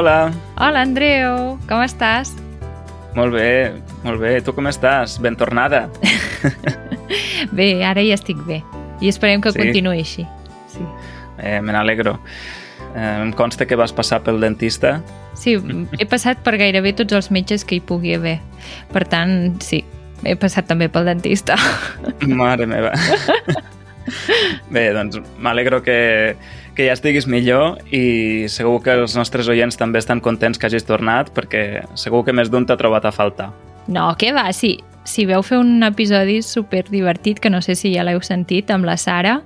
hola. 0.00 0.32
Hola, 0.56 0.80
Andreu. 0.80 1.58
Com 1.68 1.82
estàs? 1.84 2.32
Molt 3.16 3.34
bé, 3.34 3.72
molt 4.04 4.20
bé. 4.22 4.38
Tu 4.40 4.54
com 4.56 4.68
estàs? 4.70 5.18
Ben 5.20 5.36
tornada. 5.36 5.88
bé, 7.56 7.82
ara 7.84 8.00
ja 8.06 8.16
estic 8.16 8.40
bé. 8.48 8.62
I 9.00 9.10
esperem 9.12 9.42
que 9.44 9.52
Sí? 9.52 9.58
continuï 9.60 10.00
així. 10.00 10.24
Sí. 10.72 10.84
Eh, 11.42 11.60
me 11.60 11.72
n'alegro. 11.76 12.18
Eh, 12.94 13.18
em 13.26 13.32
consta 13.36 13.66
que 13.66 13.76
vas 13.76 13.92
passar 13.92 14.22
pel 14.24 14.40
dentista. 14.40 15.00
Sí, 15.36 15.58
he 15.98 16.06
passat 16.08 16.40
per 16.44 16.56
gairebé 16.60 16.94
tots 16.96 17.12
els 17.16 17.30
metges 17.30 17.64
que 17.64 17.76
hi 17.76 17.80
pugui 17.84 18.14
haver. 18.16 18.38
Per 18.92 19.04
tant, 19.08 19.60
sí, 19.60 19.82
he 20.24 20.36
passat 20.36 20.66
també 20.68 20.88
pel 20.88 21.04
dentista. 21.12 21.56
Mare 22.24 22.66
meva. 22.66 22.92
Bé, 24.74 24.90
doncs 24.96 25.20
m'alegro 25.38 25.82
que, 25.84 26.34
que 26.76 26.86
ja 26.86 26.92
estiguis 26.94 27.26
millor 27.26 27.78
i 27.92 28.46
segur 28.48 28.80
que 28.84 28.92
els 28.94 29.16
nostres 29.18 29.48
oients 29.48 29.76
també 29.76 29.98
estan 29.98 30.20
contents 30.20 30.58
que 30.58 30.66
hagis 30.70 30.84
tornat 30.88 31.32
perquè 31.34 31.82
segur 31.98 32.24
que 32.24 32.32
més 32.32 32.50
d'un 32.50 32.66
t'ha 32.66 32.76
trobat 32.80 33.04
a 33.04 33.12
faltar. 33.12 33.50
No, 33.88 34.14
què 34.18 34.32
va? 34.32 34.46
Sí, 34.52 34.78
si 35.04 35.26
veu 35.26 35.42
fer 35.42 35.58
un 35.58 35.82
episodi 35.82 36.42
super 36.42 36.84
divertit, 36.90 37.40
que 37.40 37.50
no 37.50 37.60
sé 37.62 37.74
si 37.74 37.92
ja 37.94 38.04
l'heu 38.04 38.20
sentit, 38.22 38.70
amb 38.70 38.84
la 38.86 38.96
Sara, 39.00 39.40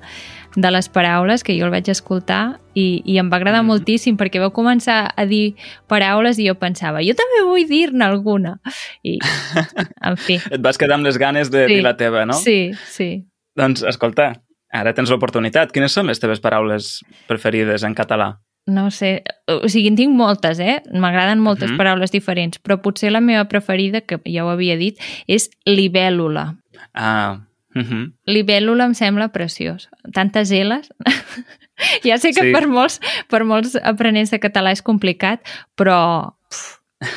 de 0.56 0.70
les 0.70 0.86
paraules, 0.88 1.42
que 1.42 1.56
jo 1.58 1.64
el 1.66 1.72
vaig 1.74 1.88
escoltar 1.90 2.60
i, 2.78 3.02
i 3.04 3.16
em 3.18 3.26
va 3.32 3.36
agradar 3.40 3.62
Mhm. 3.64 3.70
moltíssim 3.72 4.16
perquè 4.16 4.38
vau 4.38 4.52
començar 4.54 5.10
a 5.16 5.24
dir 5.26 5.56
paraules 5.88 6.38
i 6.38 6.46
jo 6.46 6.54
pensava, 6.54 7.00
jo 7.02 7.14
també 7.18 7.40
vull 7.48 7.66
dir-ne 7.66 8.04
alguna. 8.04 8.60
I, 9.02 9.18
en 10.02 10.16
fi. 10.16 10.38
Et 10.50 10.60
vas 10.62 10.78
quedar 10.78 10.94
amb 10.94 11.06
les 11.06 11.18
ganes 11.18 11.50
de 11.50 11.66
Sí. 11.66 11.74
dir 11.74 11.82
la 11.82 11.96
teva, 11.96 12.24
no? 12.26 12.34
Sí, 12.34 12.70
sí. 12.86 13.24
Doncs, 13.56 13.82
escolta, 13.82 14.42
ara 14.74 14.92
tens 14.96 15.10
l'oportunitat. 15.12 15.70
Quines 15.74 15.94
són 15.94 16.08
les 16.10 16.20
teves 16.22 16.42
paraules 16.42 16.98
preferides 17.30 17.84
en 17.86 17.94
català? 17.94 18.34
No 18.66 18.86
sé, 18.90 19.18
o 19.46 19.68
sigui, 19.68 19.90
en 19.92 19.96
tinc 19.98 20.14
moltes, 20.16 20.58
eh? 20.58 20.78
M'agraden 20.90 21.38
moltes 21.44 21.70
Mhm. 21.70 21.76
paraules 21.76 22.10
diferents, 22.12 22.58
però 22.62 22.78
potser 22.80 23.10
la 23.12 23.20
meva 23.20 23.44
preferida, 23.46 24.00
que 24.00 24.18
ja 24.24 24.44
ho 24.44 24.48
havia 24.48 24.76
dit, 24.80 24.96
és 25.28 25.50
libèl·lula. 25.66 26.56
Ah, 26.94 27.42
uh 27.74 27.82
-huh. 27.82 28.12
Libèl·lula 28.26 28.84
em 28.86 28.94
sembla 28.94 29.28
preciós. 29.32 29.88
Tantes 30.14 30.50
L's. 30.50 30.88
ja 32.04 32.16
sé 32.18 32.32
que 32.32 32.40
Sí. 32.42 32.52
per, 32.52 32.66
molts, 32.66 33.00
per 33.28 33.44
molts 33.44 33.76
aprenents 33.82 34.30
de 34.30 34.40
català 34.40 34.72
és 34.72 34.80
complicat, 34.82 35.40
però 35.76 36.32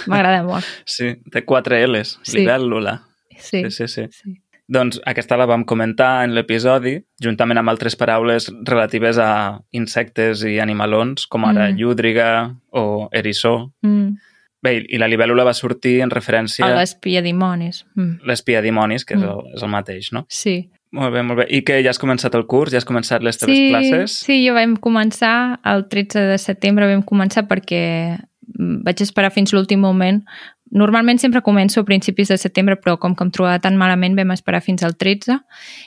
m'agrada 0.07 0.43
molt. 0.43 0.65
sí, 0.85 1.15
té 1.31 1.45
quatre 1.45 1.81
L's. 1.87 2.19
Sí. 2.23 2.39
Libèl·lula. 2.39 3.01
Sí, 3.39 3.63
Sí, 3.69 3.71
sí, 3.71 3.87
sí. 3.87 4.07
sí. 4.11 4.41
Doncs 4.67 4.99
aquesta 5.07 5.37
la 5.39 5.45
vam 5.47 5.63
comentar 5.63 6.25
en 6.25 6.33
l'episodi, 6.35 6.97
juntament 7.23 7.57
amb 7.61 7.69
altres 7.71 7.95
paraules 7.95 8.49
relatives 8.67 9.17
a 9.17 9.61
insectes 9.71 10.43
i 10.43 10.57
animalons, 10.59 11.25
com 11.25 11.45
ara 11.45 11.69
Mm. 11.71 11.77
llúdriga 11.77 12.55
o 12.71 13.07
erissó. 13.13 13.71
Mm. 13.81 14.17
Bé, 14.61 14.85
i 14.89 14.97
la 14.97 15.07
libèl·lula 15.07 15.45
va 15.45 15.53
sortir 15.53 16.01
en 16.01 16.09
referència 16.09 16.65
A 16.65 16.73
a 16.73 16.79
les 16.81 16.95
piadimonis. 16.95 17.85
Mm. 17.95 18.19
l'espia 18.25 18.61
dimonis, 18.61 19.05
que 19.05 19.13
és, 19.13 19.21
Mm. 19.21 19.23
el, 19.29 19.53
és 19.55 19.63
el 19.63 19.69
mateix, 19.69 20.11
no? 20.11 20.25
Sí. 20.27 20.69
Molt 20.91 21.13
bé, 21.13 21.21
molt 21.21 21.39
bé. 21.39 21.45
I 21.49 21.61
que 21.63 21.81
ja 21.83 21.89
has 21.89 21.99
començat 21.99 22.33
el 22.35 22.45
curs? 22.47 22.71
Ja 22.71 22.77
has 22.77 22.85
començat 22.85 23.21
les 23.21 23.37
teves 23.37 23.55
sí, 23.55 23.69
classes? 23.69 24.11
Sí, 24.25 24.47
jo 24.47 24.53
vam 24.53 24.75
començar, 24.77 25.59
el 25.63 25.87
13 25.87 26.19
de 26.27 26.37
setembre 26.37 26.87
vam 26.87 27.03
començar 27.03 27.47
perquè 27.47 28.17
mm, 28.57 28.83
vaig 28.83 29.01
esperar 29.01 29.31
fins 29.31 29.53
l'últim 29.53 29.79
moment. 29.79 30.23
Normalment 30.71 31.19
sempre 31.19 31.41
començo 31.41 31.79
a 31.79 31.85
principis 31.85 32.27
de 32.27 32.37
setembre, 32.37 32.75
però 32.75 32.97
com 32.99 33.15
que 33.15 33.23
em 33.23 33.31
trobava 33.31 33.59
tan 33.59 33.77
malament 33.77 34.15
vam 34.17 34.31
esperar 34.31 34.61
fins 34.61 34.83
al 34.83 34.95
13 34.97 35.39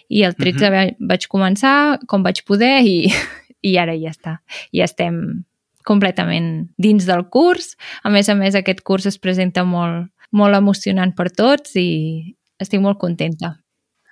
i 0.09 0.23
el 0.23 0.34
13 0.34 0.70
Mhm. 0.70 0.73
va- 0.75 0.96
vaig 1.14 1.27
començar 1.29 1.98
com 2.07 2.23
vaig 2.23 2.42
poder 2.46 2.80
i, 2.86 3.07
i 3.63 3.77
ara 3.77 3.95
ja 3.96 4.11
està. 4.11 4.39
Ja 4.73 4.85
estem 4.85 5.45
completament 5.85 6.69
dins 6.79 7.07
del 7.07 7.29
curs. 7.29 7.77
A 8.02 8.11
més 8.11 8.29
a 8.29 8.35
més, 8.35 8.55
aquest 8.55 8.83
curs 8.83 9.07
es 9.07 9.19
presenta 9.19 9.64
molt, 9.64 10.11
molt 10.33 10.55
emocionant 10.55 11.14
per 11.17 11.30
tots 11.30 11.74
i 11.77 12.36
estic 12.61 12.80
molt 12.80 12.98
contenta. 12.98 13.57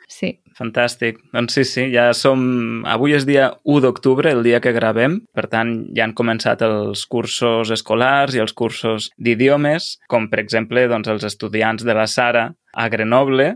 Sí. 0.09 0.41
Fantàstic. 0.59 1.21
Doncs 1.35 1.55
sí, 1.55 1.65
sí, 1.69 1.85
ja 1.93 2.09
som... 2.17 2.41
Avui 2.89 3.15
és 3.15 3.27
dia 3.29 3.53
1 3.63 3.85
d'octubre, 3.85 4.33
el 4.35 4.43
dia 4.47 4.61
que 4.65 4.75
gravem. 4.75 5.21
Per 5.35 5.47
tant, 5.53 5.75
ja 5.95 6.07
han 6.07 6.17
començat 6.19 6.65
els 6.67 7.05
cursos 7.07 7.71
escolars 7.75 8.35
i 8.35 8.43
els 8.43 8.55
cursos 8.59 9.11
d'idiomes, 9.17 9.95
com 10.11 10.27
per 10.33 10.43
exemple 10.43 10.89
doncs, 10.91 11.11
els 11.15 11.27
estudiants 11.29 11.87
de 11.87 11.95
la 11.95 12.09
Sara 12.11 12.49
a 12.75 12.89
Grenoble 12.91 13.55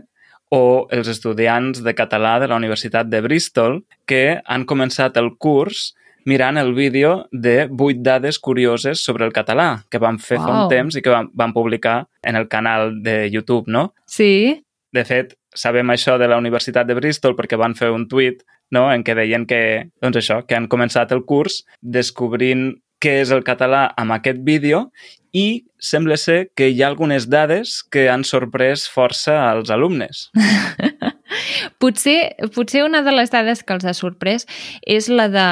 o 0.53 0.85
els 0.93 1.09
estudiants 1.09 1.81
de 1.83 1.95
català 1.97 2.37
de 2.39 2.47
la 2.47 2.59
Universitat 2.61 3.09
de 3.09 3.23
Bristol, 3.25 3.81
que 4.07 4.39
han 4.45 4.67
començat 4.69 5.17
el 5.17 5.33
curs 5.41 5.91
mirant 6.29 6.57
el 6.61 6.73
vídeo 6.73 7.25
de 7.31 7.67
8 7.67 8.03
dades 8.05 8.39
curioses 8.39 9.03
sobre 9.03 9.25
el 9.25 9.33
català, 9.33 9.83
que 9.89 9.99
vam 9.99 10.19
fer 10.19 10.37
fa 10.39 10.47
Uau. 10.47 10.59
un 10.63 10.69
temps 10.71 10.95
i 10.95 11.01
que 11.03 11.11
vam, 11.11 11.31
vam 11.35 11.55
publicar 11.55 12.03
en 12.23 12.39
el 12.39 12.47
canal 12.47 13.01
de 13.03 13.27
YouTube, 13.33 13.67
no? 13.67 13.89
Sí? 14.07 14.63
De 14.93 15.03
fet, 15.03 15.33
sabem 15.55 15.89
això 15.93 16.17
de 16.19 16.27
la 16.29 16.37
Universitat 16.41 16.87
de 16.87 16.97
Bristol 16.97 17.35
perquè 17.37 17.59
van 17.59 17.75
fer 17.77 17.91
un 17.93 18.07
tuit 18.09 18.43
no? 18.71 18.87
en 18.91 19.03
què 19.05 19.15
deien 19.17 19.45
que, 19.49 19.89
doncs 20.01 20.21
això, 20.21 20.41
que 20.47 20.57
han 20.57 20.69
començat 20.71 21.13
el 21.15 21.23
curs 21.29 21.63
descobrint 21.81 22.71
què 23.03 23.19
és 23.21 23.33
el 23.35 23.43
català 23.43 23.89
amb 23.99 24.15
aquest 24.15 24.39
vídeo 24.47 24.87
i 25.33 25.65
sembla 25.81 26.15
ser 26.21 26.47
que 26.55 26.69
hi 26.69 26.83
ha 26.83 26.89
algunes 26.91 27.27
dades 27.29 27.81
que 27.91 28.07
han 28.09 28.23
sorprès 28.23 28.85
força 28.87 29.39
als 29.49 29.73
alumnes. 29.73 30.29
Potser, 31.81 32.35
potser 32.53 32.83
una 32.85 33.01
de 33.03 33.11
les 33.11 33.31
dades 33.33 33.63
que 33.65 33.73
els 33.73 33.87
ha 33.89 33.95
sorprès 33.97 34.45
és 34.85 35.09
la, 35.09 35.25
de, 35.33 35.47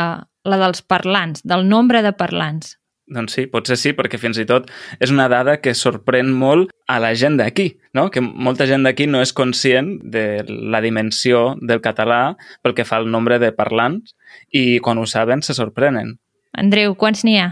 la 0.45 0.59
dels 0.61 0.83
parlants, 0.85 1.41
del 1.43 1.65
nombre 1.67 2.03
de 2.05 2.13
parlants. 2.13 2.77
Doncs 3.11 3.35
sí, 3.35 3.43
potser 3.51 3.75
sí, 3.75 3.91
perquè 3.97 4.15
fins 4.21 4.39
i 4.39 4.45
tot 4.47 4.69
és 5.03 5.11
una 5.11 5.27
dada 5.31 5.57
que 5.59 5.73
sorprèn 5.75 6.31
molt 6.31 6.71
a 6.87 6.97
la 7.03 7.11
gent 7.17 7.35
d'aquí, 7.39 7.67
no? 7.97 8.07
que 8.11 8.23
molta 8.23 8.67
gent 8.69 8.87
d'aquí 8.87 9.07
no 9.07 9.21
és 9.23 9.33
conscient 9.35 9.97
de 10.13 10.43
la 10.47 10.79
dimensió 10.83 11.57
del 11.59 11.83
català 11.83 12.37
pel 12.63 12.75
que 12.77 12.87
fa 12.87 13.01
al 13.01 13.09
nombre 13.11 13.39
de 13.43 13.51
parlants 13.55 14.15
i 14.55 14.79
quan 14.79 15.01
ho 15.01 15.05
saben 15.05 15.43
se 15.43 15.55
sorprenen. 15.57 16.15
Andreu, 16.55 16.95
quants 16.95 17.25
n'hi 17.27 17.37
ha? 17.39 17.49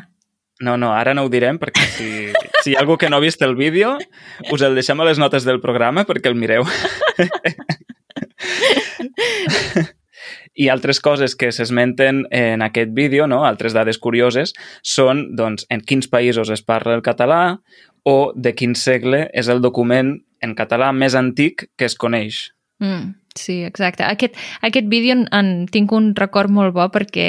No, 0.64 0.76
no, 0.76 0.92
ara 0.92 1.14
no 1.16 1.24
ho 1.24 1.30
direm 1.32 1.60
perquè 1.60 1.86
si, 1.92 2.10
si 2.64 2.72
hi 2.72 2.76
ha 2.76 2.84
algú 2.84 2.98
que 3.00 3.12
no 3.12 3.20
ha 3.20 3.24
vist 3.24 3.44
el 3.44 3.56
vídeo 3.60 3.98
us 4.52 4.64
el 4.64 4.76
deixem 4.80 5.00
a 5.00 5.08
les 5.08 5.20
notes 5.20 5.48
del 5.48 5.64
programa 5.64 6.08
perquè 6.08 6.32
el 6.32 6.40
mireu. 6.40 6.68
I 10.60 10.68
altres 10.70 11.00
coses 11.00 11.38
que 11.40 11.54
s'esmenten 11.56 12.26
en 12.36 12.64
aquest 12.66 12.92
vídeo, 12.96 13.28
no? 13.32 13.46
altres 13.48 13.76
dades 13.78 13.98
curioses, 13.98 14.54
són 14.84 15.30
doncs, 15.40 15.66
en 15.72 15.82
quins 15.82 16.10
països 16.12 16.52
es 16.52 16.64
parla 16.66 16.98
el 17.00 17.06
català 17.06 17.60
o 18.04 18.34
de 18.36 18.54
quin 18.56 18.76
segle 18.76 19.28
és 19.34 19.48
el 19.48 19.64
document 19.64 20.18
en 20.44 20.56
català 20.56 20.92
més 20.96 21.16
antic 21.16 21.70
que 21.78 21.88
es 21.88 21.96
coneix. 22.00 22.50
Mm, 22.80 23.16
sí, 23.36 23.62
exacte. 23.68 24.04
Aquest, 24.08 24.38
aquest 24.64 24.88
vídeo 24.92 25.16
en, 25.18 25.26
en 25.36 25.68
tinc 25.72 25.92
un 25.96 26.14
record 26.16 26.52
molt 26.52 26.76
bo 26.76 26.88
perquè 26.94 27.28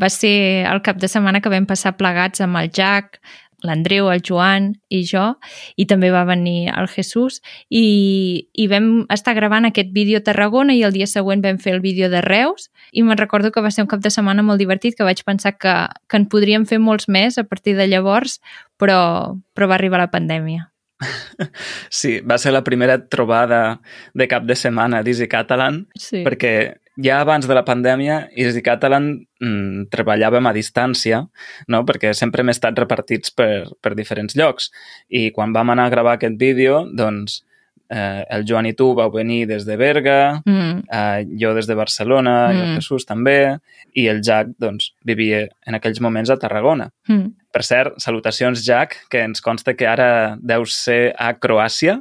va 0.00 0.10
ser 0.10 0.66
el 0.70 0.82
cap 0.86 1.00
de 1.02 1.10
setmana 1.10 1.42
que 1.42 1.50
vam 1.52 1.66
passar 1.66 1.96
plegats 1.98 2.42
amb 2.44 2.60
el 2.60 2.70
Jack, 2.70 3.18
l'Andreu, 3.62 4.10
el 4.12 4.22
Joan 4.26 4.72
i 4.90 5.02
jo, 5.08 5.36
i 5.76 5.86
també 5.86 6.10
va 6.14 6.24
venir 6.28 6.70
el 6.72 6.88
Jesús, 6.90 7.40
i, 7.70 8.48
i 8.52 8.66
vam 8.70 9.06
estar 9.12 9.34
gravant 9.38 9.68
aquest 9.68 9.92
vídeo 9.94 10.18
a 10.18 10.26
Tarragona 10.26 10.74
i 10.74 10.82
el 10.86 10.92
dia 10.96 11.06
següent 11.06 11.44
vam 11.44 11.60
fer 11.62 11.76
el 11.76 11.80
vídeo 11.84 12.10
de 12.10 12.20
Reus, 12.24 12.70
i 12.92 13.02
me'n 13.02 13.18
recordo 13.18 13.52
que 13.52 13.62
va 13.64 13.70
ser 13.70 13.86
un 13.86 13.90
cap 13.90 14.02
de 14.02 14.10
setmana 14.10 14.42
molt 14.42 14.60
divertit, 14.62 14.96
que 14.98 15.06
vaig 15.06 15.22
pensar 15.24 15.56
que, 15.58 15.74
que 16.08 16.20
en 16.20 16.28
podríem 16.28 16.66
fer 16.66 16.80
molts 16.82 17.08
més 17.08 17.38
a 17.38 17.44
partir 17.44 17.76
de 17.78 17.88
llavors, 17.88 18.40
però, 18.78 19.38
però 19.54 19.70
va 19.70 19.78
arribar 19.78 20.02
la 20.02 20.10
pandèmia. 20.12 20.68
Sí, 21.90 22.20
va 22.20 22.38
ser 22.38 22.52
la 22.52 22.62
primera 22.64 22.98
trobada 23.10 23.80
de 24.14 24.28
cap 24.30 24.44
de 24.46 24.54
setmana 24.58 25.02
d'Easy 25.02 25.28
Catalan 25.30 25.86
Sí. 25.98 26.22
perquè 26.22 26.81
ja 27.00 27.20
abans 27.22 27.46
de 27.48 27.54
la 27.54 27.64
pandèmia 27.64 28.28
Easy 28.36 28.62
Catalan 28.64 29.12
mm, 29.40 29.86
treballàvem 29.92 30.46
a 30.46 30.52
distància, 30.56 31.22
no? 31.68 31.84
perquè 31.88 32.12
sempre 32.16 32.42
hem 32.44 32.52
estat 32.52 32.78
repartits 32.78 33.32
per, 33.34 33.68
per 33.80 33.94
diferents 33.98 34.36
llocs. 34.36 34.70
I 35.08 35.30
quan 35.32 35.54
vam 35.56 35.72
anar 35.72 35.88
a 35.88 35.94
gravar 35.94 36.18
aquest 36.18 36.36
vídeo, 36.40 36.82
doncs 36.92 37.40
eh, 37.92 38.24
el 38.30 38.44
Joan 38.48 38.66
i 38.66 38.74
tu 38.76 38.92
vau 38.96 39.10
venir 39.12 39.46
des 39.46 39.66
de 39.68 39.76
Berga, 39.76 40.42
Mm, 40.46 40.82
eh, 40.90 41.24
jo 41.40 41.54
des 41.54 41.66
de 41.66 41.74
Barcelona, 41.74 42.48
mm. 42.48 42.56
i 42.56 42.60
el 42.60 42.68
Mm. 42.72 42.74
Jesús 42.80 43.06
també, 43.06 43.58
i 43.94 44.06
el 44.08 44.22
Jack 44.22 44.54
doncs, 44.58 44.94
vivia 45.04 45.46
en 45.66 45.74
aquells 45.74 46.00
moments 46.00 46.30
a 46.30 46.36
Tarragona. 46.36 46.90
mm. 47.08 47.32
Per 47.52 47.62
cert, 47.62 47.98
salutacions, 48.00 48.64
Jack, 48.64 48.96
que 49.10 49.20
ens 49.20 49.42
consta 49.44 49.74
que 49.74 49.86
ara 49.86 50.38
deus 50.40 50.72
ser 50.72 51.12
a 51.18 51.34
Croàcia. 51.34 52.00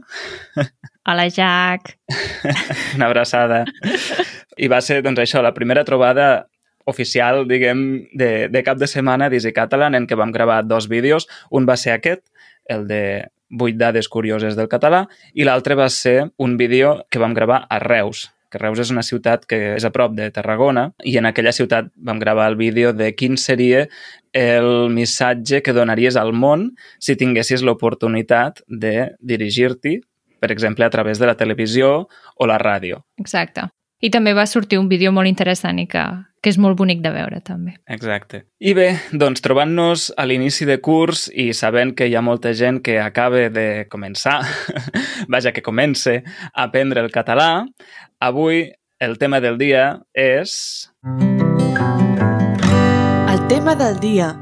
Hola, 1.05 1.27
Jack. 1.27 1.97
Una 2.95 3.07
abraçada. 3.07 3.65
I 4.57 4.67
va 4.71 4.81
ser, 4.81 5.01
doncs, 5.05 5.21
això, 5.23 5.41
la 5.43 5.53
primera 5.53 5.85
trobada 5.87 6.47
oficial, 6.85 7.45
diguem, 7.47 8.07
de, 8.17 8.47
de 8.51 8.63
cap 8.65 8.79
de 8.81 8.89
setmana 8.89 9.29
d'Easy 9.29 9.53
Catalan 9.55 9.95
en 9.95 10.07
què 10.09 10.17
vam 10.17 10.33
gravar 10.33 10.63
dos 10.65 10.89
vídeos. 10.89 11.27
Un 11.51 11.67
va 11.69 11.77
ser 11.77 11.93
aquest, 11.95 12.25
el 12.65 12.87
de 12.89 13.03
8 13.51 13.77
dades 13.77 14.07
curioses 14.09 14.55
del 14.55 14.69
català, 14.71 15.05
i 15.33 15.45
l'altre 15.47 15.75
va 15.75 15.89
ser 15.89 16.31
un 16.37 16.55
vídeo 16.57 17.01
que 17.11 17.19
vam 17.19 17.35
gravar 17.35 17.65
a 17.69 17.79
Reus, 17.83 18.29
que 18.51 18.59
Reus 18.59 18.79
és 18.83 18.91
una 18.91 19.03
ciutat 19.03 19.45
que 19.47 19.59
és 19.75 19.85
a 19.87 19.91
prop 19.95 20.15
de 20.15 20.29
Tarragona, 20.31 20.91
i 21.03 21.17
en 21.19 21.27
aquella 21.27 21.53
ciutat 21.55 21.91
vam 21.95 22.19
gravar 22.19 22.49
el 22.51 22.57
vídeo 22.59 22.93
de 22.93 23.11
quin 23.15 23.37
seria 23.37 23.87
el 24.35 24.89
missatge 24.91 25.61
que 25.63 25.75
donaries 25.75 26.19
al 26.19 26.31
món 26.33 26.71
si 26.99 27.17
tinguessis 27.19 27.63
l'oportunitat 27.63 28.63
de 28.67 29.11
dirigir-t'hi, 29.19 29.99
per 30.41 30.51
exemple, 30.51 30.87
a 30.87 30.89
través 30.89 31.19
de 31.19 31.27
la 31.29 31.37
televisió 31.37 32.07
o 32.35 32.47
la 32.49 32.57
ràdio. 32.57 33.03
Exacte. 33.21 33.69
I 34.01 34.09
també 34.09 34.33
va 34.33 34.47
sortir 34.49 34.79
un 34.81 34.89
vídeo 34.89 35.11
molt 35.13 35.29
interessant 35.29 35.77
i 35.77 35.85
que, 35.89 36.01
que 36.41 36.49
és 36.49 36.57
molt 36.57 36.77
bonic 36.77 37.03
de 37.03 37.11
veure, 37.13 37.37
també. 37.45 37.75
Exacte. 37.93 38.43
I 38.57 38.73
bé, 38.73 38.87
doncs 39.13 39.43
trobant-nos 39.45 40.07
a 40.17 40.25
l'inici 40.25 40.65
de 40.65 40.79
curs 40.81 41.27
i 41.29 41.51
sabent 41.53 41.93
que 41.93 42.07
hi 42.09 42.17
ha 42.17 42.23
molta 42.25 42.55
gent 42.57 42.81
que 42.81 42.97
acaba 42.99 43.47
de 43.53 43.85
començar, 43.93 44.39
vaja, 45.33 45.53
que 45.53 45.61
comence 45.61 46.23
a 46.49 46.65
aprendre 46.65 47.05
el 47.05 47.13
català, 47.13 47.67
avui 48.19 48.71
el 48.97 49.19
tema 49.21 49.41
del 49.41 49.61
dia 49.61 50.01
és... 50.17 50.89
El 53.29 53.45
tema 53.53 53.77
del 53.77 54.01
dia. 54.01 54.33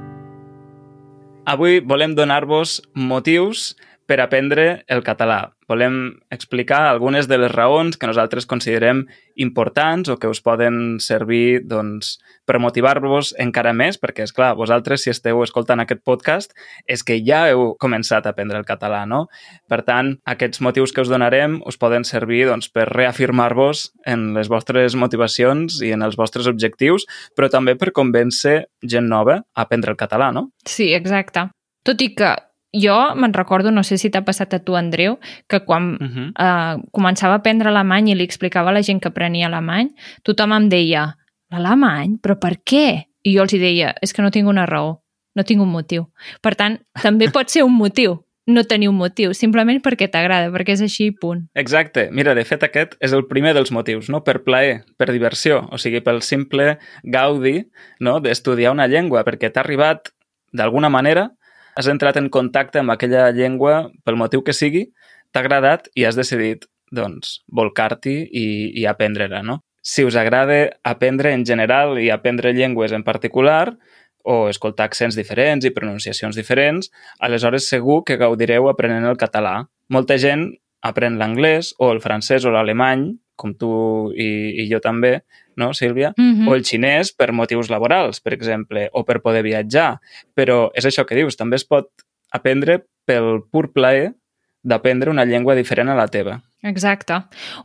Avui 1.49 1.81
volem 1.83 2.15
donar-vos 2.15 2.79
motius 2.95 3.73
per 4.09 4.19
aprendre 4.23 4.69
el 4.89 5.05
català 5.05 5.43
volem 5.69 6.17
explicar 6.33 6.89
algunes 6.89 7.27
de 7.29 7.37
les 7.37 7.51
raons 7.51 7.97
que 7.97 8.09
nosaltres 8.09 8.47
considerem 8.49 9.03
importants 9.37 10.09
o 10.09 10.17
que 10.17 10.27
us 10.27 10.41
poden 10.41 10.97
servir 10.99 11.61
doncs, 11.69 12.17
per 12.49 12.57
motivar-vos 12.57 13.35
encara 13.37 13.71
més, 13.77 13.99
perquè, 14.01 14.25
és 14.25 14.33
clar, 14.33 14.55
vosaltres, 14.57 15.05
si 15.05 15.13
esteu 15.13 15.43
escoltant 15.45 15.83
aquest 15.83 16.01
podcast, 16.01 16.57
és 16.89 17.05
que 17.05 17.19
ja 17.21 17.43
heu 17.51 17.75
començat 17.79 18.25
a 18.25 18.33
aprendre 18.33 18.57
el 18.57 18.65
català, 18.65 19.03
no? 19.05 19.27
Per 19.69 19.83
tant, 19.85 20.15
aquests 20.25 20.63
motius 20.65 20.91
que 20.91 21.05
us 21.05 21.13
donarem 21.13 21.59
us 21.69 21.77
poden 21.77 22.03
servir 22.03 22.47
doncs, 22.49 22.71
per 22.73 22.89
reafirmar-vos 22.89 23.91
en 24.09 24.33
les 24.33 24.49
vostres 24.49 24.97
motivacions 24.97 25.79
i 25.85 25.93
en 25.93 26.01
els 26.01 26.17
vostres 26.17 26.49
objectius, 26.49 27.05
però 27.37 27.53
també 27.53 27.77
per 27.77 27.93
convèncer 27.93 28.63
gent 28.81 29.07
nova 29.07 29.43
a 29.53 29.69
aprendre 29.69 29.93
el 29.93 30.01
català, 30.01 30.33
no? 30.33 30.49
Sí, 30.65 30.95
exacte. 30.97 31.51
Tot 31.85 32.01
i 32.01 32.09
que 32.17 32.33
jo 32.73 32.95
me'n 33.15 33.33
recordo, 33.33 33.71
no 33.71 33.83
sé 33.83 33.97
si 33.97 34.11
t'ha 34.13 34.23
passat 34.25 34.53
a 34.53 34.59
tu, 34.63 34.75
Andreu, 34.75 35.19
que 35.47 35.61
quan 35.65 35.95
uh 35.95 36.07
-huh. 36.07 36.27
uh, 36.37 36.81
començava 36.91 37.33
a 37.33 37.37
aprendre 37.37 37.69
alemany 37.69 38.09
i 38.09 38.15
li 38.15 38.23
explicava 38.23 38.69
a 38.69 38.73
la 38.73 38.83
gent 38.83 39.01
que 39.01 39.09
aprenia 39.09 39.47
alemany, 39.47 39.89
tothom 40.23 40.53
em 40.53 40.69
deia, 40.69 41.17
l'alemany? 41.51 42.19
Però 42.21 42.39
per 42.39 42.61
què? 42.63 43.05
I 43.23 43.35
jo 43.35 43.41
els 43.41 43.53
hi 43.53 43.59
deia, 43.59 43.95
és 44.01 44.13
que 44.13 44.21
no 44.21 44.31
tinc 44.31 44.47
una 44.47 44.65
raó, 44.65 45.01
no 45.35 45.43
tinc 45.43 45.61
un 45.61 45.71
motiu. 45.71 46.09
Per 46.41 46.55
tant, 46.55 46.79
també 47.01 47.29
pot 47.31 47.49
ser 47.49 47.63
un 47.63 47.75
motiu 47.75 48.25
no 48.49 48.63
tenir 48.63 48.89
un 48.89 48.97
motiu, 48.97 49.33
simplement 49.33 49.79
perquè 49.81 50.09
t'agrada, 50.11 50.49
perquè 50.51 50.75
és 50.75 50.81
així 50.81 51.09
i 51.09 51.15
punt. 51.15 51.45
Exacte. 51.53 52.09
Mira, 52.11 52.33
de 52.35 52.43
fet, 52.47 52.63
aquest 52.65 52.95
és 52.99 53.13
el 53.13 53.27
primer 53.29 53.53
dels 53.53 53.71
motius, 53.71 54.09
no? 54.09 54.23
Per 54.25 54.41
plaer, 54.43 54.81
per 54.97 55.11
diversió, 55.13 55.61
o 55.71 55.77
sigui, 55.77 56.01
pel 56.01 56.23
simple 56.25 56.77
gaudi 57.03 57.69
no? 57.99 58.19
d'estudiar 58.19 58.73
una 58.73 58.89
llengua, 58.89 59.23
perquè 59.27 59.51
t'ha 59.53 59.63
arribat, 59.63 60.11
d'alguna 60.51 60.89
manera, 60.89 61.29
has 61.75 61.87
entrat 61.91 62.17
en 62.17 62.29
contacte 62.33 62.81
amb 62.81 62.93
aquella 62.93 63.29
llengua 63.35 63.89
pel 64.05 64.19
motiu 64.19 64.43
que 64.45 64.55
sigui, 64.55 64.87
t'ha 65.31 65.43
agradat 65.43 65.89
i 65.95 66.05
has 66.07 66.17
decidit, 66.17 66.65
doncs, 66.91 67.39
volcar-t'hi 67.53 68.17
i, 68.25 68.45
i 68.81 68.85
aprendre-la, 68.89 69.43
no? 69.45 69.59
Si 69.81 70.03
us 70.03 70.17
agrada 70.19 70.65
aprendre 70.83 71.31
en 71.33 71.45
general 71.45 71.97
i 72.01 72.09
aprendre 72.11 72.53
llengües 72.53 72.91
en 72.93 73.05
particular, 73.05 73.77
o 74.23 74.49
escoltar 74.49 74.89
accents 74.89 75.15
diferents 75.15 75.65
i 75.65 75.71
pronunciacions 75.73 76.35
diferents, 76.35 76.91
aleshores 77.19 77.69
segur 77.71 78.03
que 78.05 78.19
gaudireu 78.19 78.67
aprenent 78.69 79.07
el 79.07 79.17
català. 79.17 79.63
Molta 79.89 80.19
gent 80.21 80.49
aprèn 80.85 81.17
l'anglès 81.19 81.73
o 81.79 81.91
el 81.93 82.01
francès 82.03 82.45
o 82.45 82.53
l'alemany, 82.53 83.09
com 83.39 83.55
tu 83.55 83.71
i, 84.11 84.29
i 84.63 84.67
jo 84.71 84.81
també, 84.83 85.21
no, 85.59 85.71
Sílvia? 85.73 86.13
Mm 86.17 86.33
-hmm. 86.33 86.49
O 86.49 86.55
el 86.55 86.63
xinès 86.63 87.13
per 87.15 87.31
motius 87.31 87.69
laborals, 87.69 88.19
per 88.21 88.33
exemple, 88.33 88.89
o 88.93 89.03
per 89.03 89.21
poder 89.21 89.43
viatjar. 89.43 89.99
Però 90.35 90.69
és 90.73 90.85
això 90.85 91.05
que 91.05 91.15
dius, 91.15 91.37
també 91.37 91.55
es 91.55 91.65
pot 91.65 91.87
aprendre 92.31 92.83
pel 93.05 93.41
pur 93.51 93.71
plaer 93.73 94.13
d'aprendre 94.61 95.09
una 95.09 95.25
llengua 95.25 95.55
diferent 95.55 95.89
a 95.89 95.95
la 95.95 96.07
teva. 96.07 96.41
Exacte. 96.61 97.13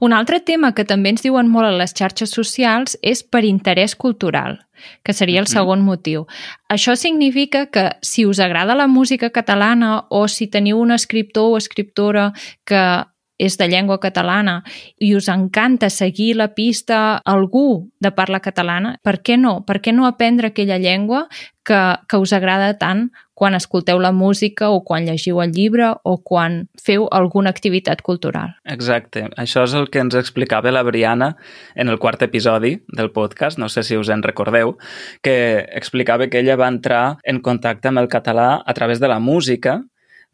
Un 0.01 0.13
altre 0.13 0.39
tema 0.41 0.71
que 0.75 0.85
també 0.87 1.11
ens 1.11 1.25
diuen 1.25 1.49
molt 1.51 1.67
a 1.67 1.75
les 1.75 1.95
xarxes 1.99 2.31
socials 2.31 2.95
és 3.03 3.25
per 3.27 3.43
interès 3.45 3.97
cultural, 3.99 4.61
que 5.03 5.13
seria 5.13 5.41
el 5.41 5.47
-hmm. 5.47 5.59
segon 5.59 5.81
motiu. 5.81 6.27
Això 6.69 6.95
significa 6.95 7.67
que 7.67 7.91
si 8.03 8.25
us 8.25 8.39
agrada 8.39 8.75
la 8.75 8.87
música 8.87 9.31
catalana 9.31 10.07
o 10.11 10.29
si 10.29 10.47
teniu 10.47 10.79
un 10.79 10.93
escriptor 10.93 11.55
o 11.55 11.57
escriptora 11.57 12.33
que 12.65 13.05
és 13.39 13.57
de 13.59 13.69
llengua 13.69 13.99
catalana 14.01 14.63
i 15.03 15.15
us 15.17 15.29
encanta 15.33 15.91
seguir 15.91 16.35
la 16.37 16.53
pista 16.55 17.19
algú 17.25 17.91
de 18.01 18.13
parla 18.15 18.41
catalana, 18.41 18.97
per 19.03 19.21
què 19.27 19.39
no? 19.41 19.63
Per 19.67 19.81
què 19.83 19.93
no 19.93 20.07
aprendre 20.07 20.53
aquella 20.53 20.79
llengua 20.79 21.27
que, 21.65 21.81
que 22.09 22.21
us 22.21 22.33
agrada 22.37 22.77
tant 22.79 23.09
quan 23.35 23.57
escolteu 23.59 23.99
la 23.99 24.13
música 24.15 24.69
o 24.71 24.85
quan 24.87 25.09
llegiu 25.09 25.41
el 25.43 25.51
llibre 25.51 25.89
o 26.05 26.19
quan 26.23 26.69
feu 26.79 27.09
alguna 27.11 27.51
activitat 27.51 28.05
cultural? 28.07 28.55
Exacte. 28.71 29.25
Això 29.41 29.65
és 29.67 29.75
el 29.75 29.89
que 29.91 30.05
ens 30.05 30.15
explicava 30.15 30.71
la 30.71 30.85
Briana 30.87 31.35
en 31.75 31.91
el 31.91 31.99
quart 31.99 32.23
episodi 32.23 32.77
del 32.95 33.11
podcast, 33.11 33.59
no 33.59 33.69
sé 33.69 33.83
si 33.83 33.99
us 33.99 34.13
en 34.15 34.23
recordeu, 34.23 34.77
que 35.23 35.67
explicava 35.75 36.29
que 36.31 36.45
ella 36.45 36.61
va 36.61 36.71
entrar 36.71 37.19
en 37.25 37.43
contacte 37.43 37.91
amb 37.91 38.05
el 38.05 38.09
català 38.13 38.63
a 38.65 38.75
través 38.75 39.03
de 39.03 39.11
la 39.11 39.19
música 39.19 39.81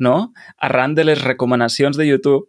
no? 0.01 0.33
arran 0.59 0.97
de 0.97 1.05
les 1.05 1.23
recomanacions 1.23 1.97
de 1.97 2.09
YouTube 2.09 2.49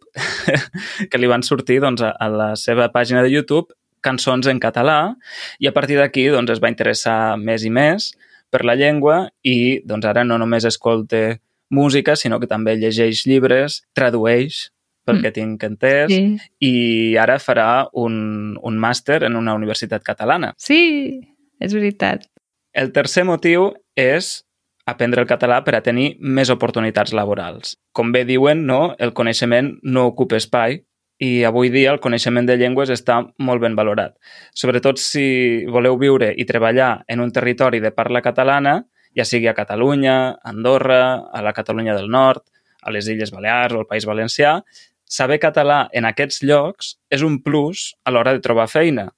que 1.10 1.20
li 1.20 1.30
van 1.30 1.44
sortir 1.46 1.80
doncs, 1.84 2.02
a, 2.02 2.12
a 2.16 2.28
la 2.32 2.50
seva 2.56 2.90
pàgina 2.94 3.22
de 3.22 3.32
YouTube 3.32 3.72
cançons 4.02 4.48
en 4.50 4.58
català 4.60 5.14
i 5.62 5.68
a 5.70 5.72
partir 5.72 6.00
d'aquí 6.00 6.26
doncs, 6.34 6.50
es 6.56 6.62
va 6.62 6.72
interessar 6.72 7.36
més 7.38 7.64
i 7.64 7.70
més 7.70 8.10
per 8.52 8.64
la 8.68 8.76
llengua 8.76 9.28
i 9.46 9.80
doncs, 9.86 10.08
ara 10.08 10.26
no 10.26 10.36
només 10.40 10.66
escolta 10.68 11.38
música, 11.72 12.16
sinó 12.20 12.38
que 12.38 12.50
també 12.50 12.76
llegeix 12.76 13.24
llibres, 13.24 13.80
tradueix 13.96 14.68
pel 15.06 15.18
mm. 15.18 15.22
que 15.24 15.32
tinc 15.34 15.64
entès, 15.66 16.12
sí. 16.12 16.36
i 16.62 16.74
ara 17.18 17.38
farà 17.42 17.88
un, 17.98 18.58
un 18.60 18.78
màster 18.78 19.22
en 19.26 19.38
una 19.40 19.56
universitat 19.58 20.04
catalana. 20.04 20.52
Sí, 20.60 20.82
és 21.62 21.74
veritat. 21.74 22.28
El 22.76 22.92
tercer 22.92 23.24
motiu 23.28 23.70
és 23.98 24.42
aprendre 24.86 25.22
el 25.22 25.28
català 25.30 25.60
per 25.64 25.76
a 25.76 25.82
tenir 25.82 26.16
més 26.18 26.50
oportunitats 26.50 27.12
laborals. 27.14 27.76
Com 27.92 28.12
bé 28.12 28.24
diuen, 28.28 28.66
no, 28.66 28.94
el 28.98 29.12
coneixement 29.14 29.76
no 29.82 30.08
ocupa 30.10 30.38
espai 30.40 30.80
i 31.22 31.44
avui 31.46 31.70
dia 31.70 31.92
el 31.92 32.00
coneixement 32.02 32.48
de 32.48 32.56
llengües 32.58 32.90
està 32.90 33.20
molt 33.38 33.62
ben 33.62 33.76
valorat. 33.78 34.16
Sobretot 34.58 34.98
si 34.98 35.66
voleu 35.70 35.98
viure 36.00 36.32
i 36.34 36.46
treballar 36.48 37.04
en 37.06 37.22
un 37.22 37.30
territori 37.30 37.78
de 37.80 37.92
parla 37.94 38.22
catalana, 38.24 38.80
ja 39.14 39.26
sigui 39.28 39.46
a 39.46 39.54
Catalunya, 39.54 40.16
a 40.32 40.50
Andorra, 40.50 41.20
a 41.30 41.42
la 41.44 41.52
Catalunya 41.52 41.94
del 41.94 42.10
Nord, 42.10 42.42
a 42.82 42.90
les 42.90 43.06
Illes 43.06 43.30
Balears 43.30 43.76
o 43.76 43.82
al 43.82 43.86
País 43.86 44.06
Valencià, 44.08 44.62
saber 45.06 45.38
català 45.38 45.86
en 45.92 46.08
aquests 46.08 46.40
llocs 46.42 46.96
és 47.12 47.22
un 47.22 47.38
plus 47.44 47.92
a 48.02 48.10
l'hora 48.10 48.32
de 48.32 48.42
trobar 48.42 48.66
feina 48.72 49.10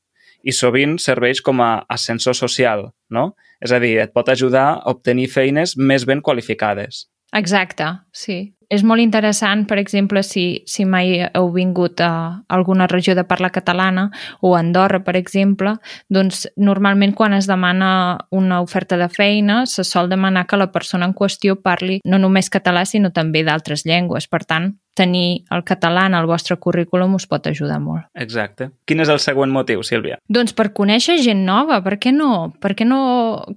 i 0.44 0.52
sovint 0.52 0.98
serveix 1.00 1.40
com 1.40 1.62
a 1.64 1.86
ascensor 1.88 2.36
social, 2.36 2.90
no? 3.08 3.32
És 3.64 3.72
a 3.72 3.80
dir, 3.80 3.96
et 4.02 4.12
pot 4.12 4.28
ajudar 4.28 4.66
a 4.74 4.92
obtenir 4.92 5.30
feines 5.32 5.76
més 5.76 6.04
ben 6.04 6.20
qualificades. 6.20 7.06
Exacte, 7.34 7.86
sí. 8.12 8.54
És 8.70 8.82
molt 8.86 9.02
interessant, 9.02 9.64
per 9.68 9.76
exemple, 9.78 10.22
si, 10.24 10.62
si 10.70 10.86
mai 10.88 11.18
heu 11.26 11.50
vingut 11.54 12.00
a 12.02 12.10
alguna 12.48 12.86
regió 12.90 13.14
de 13.14 13.24
parla 13.28 13.50
catalana 13.54 14.08
o 14.40 14.54
a 14.54 14.60
Andorra, 14.60 15.02
per 15.04 15.16
exemple, 15.18 15.74
doncs 16.08 16.44
normalment 16.56 17.12
quan 17.14 17.34
es 17.36 17.48
demana 17.50 17.90
una 18.30 18.60
oferta 18.64 18.96
de 18.98 19.08
feina 19.12 19.64
se 19.66 19.84
sol 19.84 20.08
demanar 20.10 20.46
que 20.46 20.58
la 20.58 20.70
persona 20.72 21.06
en 21.10 21.14
qüestió 21.14 21.58
parli 21.60 22.00
no 22.04 22.18
només 22.18 22.50
català, 22.50 22.86
sinó 22.86 23.12
també 23.12 23.44
d'altres 23.44 23.84
llengües. 23.84 24.30
Per 24.30 24.42
tant, 24.44 24.72
tenir 24.94 25.44
el 25.54 25.64
català 25.66 26.06
en 26.08 26.14
el 26.14 26.26
vostre 26.30 26.56
currículum 26.62 27.16
us 27.18 27.26
pot 27.30 27.46
ajudar 27.50 27.80
molt. 27.82 28.06
Exacte. 28.14 28.70
Quin 28.86 29.02
és 29.02 29.10
el 29.10 29.20
següent 29.22 29.52
motiu, 29.52 29.82
Sílvia? 29.86 30.20
Doncs 30.30 30.54
per 30.56 30.70
conèixer 30.76 31.18
gent 31.22 31.44
nova, 31.46 31.80
per 31.84 31.98
què 32.02 32.14
no? 32.14 32.54
Per 32.62 32.72
què 32.78 32.86
no 32.86 33.00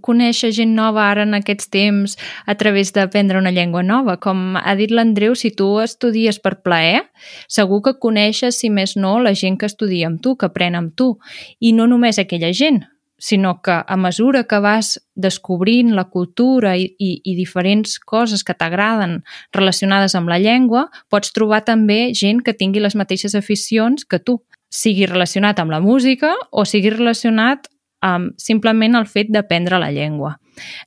conèixer 0.05 0.51
gent 0.57 0.73
nova 0.77 1.05
ara 1.11 1.27
en 1.27 1.37
aquests 1.37 1.69
temps 1.73 2.17
a 2.45 2.57
través 2.59 2.91
d'aprendre 2.95 3.39
una 3.39 3.53
llengua 3.53 3.85
nova? 3.85 4.17
Com 4.17 4.57
ha 4.57 4.75
dit 4.79 4.91
l'Andreu, 4.91 5.37
si 5.37 5.53
tu 5.55 5.77
estudies 5.83 6.41
per 6.41 6.57
plaer, 6.65 7.05
segur 7.47 7.83
que 7.85 7.97
coneixes, 8.01 8.57
si 8.57 8.73
més 8.73 8.97
no, 8.97 9.17
la 9.21 9.35
gent 9.37 9.61
que 9.61 9.69
estudia 9.69 10.09
amb 10.09 10.21
tu, 10.23 10.35
que 10.35 10.49
aprèn 10.49 10.77
amb 10.79 10.95
tu. 10.97 11.13
I 11.61 11.73
no 11.77 11.87
només 11.87 12.19
aquella 12.19 12.51
gent, 12.53 12.83
sinó 13.17 13.61
que 13.61 13.73
a 13.85 13.97
mesura 13.97 14.43
que 14.45 14.59
vas 14.61 14.97
descobrint 15.15 15.95
la 15.97 16.05
cultura 16.05 16.75
i, 16.77 16.91
i, 16.99 17.21
i 17.25 17.35
diferents 17.35 17.97
coses 17.99 18.43
que 18.45 18.53
t'agraden 18.53 19.23
relacionades 19.51 20.13
amb 20.15 20.29
la 20.29 20.37
llengua, 20.37 20.87
pots 21.09 21.33
trobar 21.33 21.63
també 21.65 22.13
gent 22.13 22.43
que 22.45 22.53
tingui 22.53 22.83
les 22.83 22.95
mateixes 22.95 23.35
aficions 23.35 24.05
que 24.05 24.19
tu, 24.21 24.41
sigui 24.69 25.07
relacionat 25.07 25.59
amb 25.59 25.71
la 25.71 25.79
música 25.79 26.33
o 26.51 26.65
sigui 26.67 26.91
relacionat 26.91 27.69
um, 28.03 28.31
simplement 28.37 28.97
el 28.99 29.07
fet 29.07 29.31
d'aprendre 29.31 29.79
la 29.79 29.91
llengua. 29.95 30.35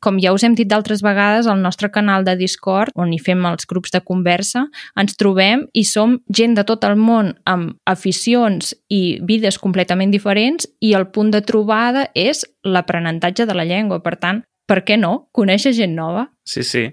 Com 0.01 0.19
ja 0.23 0.33
us 0.35 0.45
hem 0.45 0.57
dit 0.59 0.69
d'altres 0.69 1.03
vegades, 1.03 1.47
al 1.47 1.61
nostre 1.63 1.91
canal 1.91 2.25
de 2.25 2.37
Discord, 2.37 2.93
on 2.95 3.13
hi 3.13 3.21
fem 3.23 3.45
els 3.47 3.69
grups 3.71 3.95
de 3.95 4.03
conversa, 4.05 4.67
ens 5.01 5.17
trobem 5.21 5.67
i 5.73 5.85
som 5.85 6.19
gent 6.29 6.57
de 6.59 6.65
tot 6.69 6.85
el 6.89 6.97
món 7.01 7.35
amb 7.45 7.77
aficions 7.91 8.75
i 8.89 9.21
vides 9.27 9.59
completament 9.59 10.13
diferents 10.13 10.69
i 10.81 10.95
el 10.99 11.09
punt 11.15 11.33
de 11.35 11.43
trobada 11.47 12.09
és 12.15 12.45
l'aprenentatge 12.65 13.47
de 13.47 13.57
la 13.57 13.65
llengua. 13.65 14.01
Per 14.05 14.17
tant, 14.21 14.43
per 14.71 14.85
què 14.87 14.95
no? 15.01 15.27
Conèixer 15.35 15.73
gent 15.75 15.97
nova. 15.99 16.29
Sí, 16.47 16.63
sí. 16.67 16.85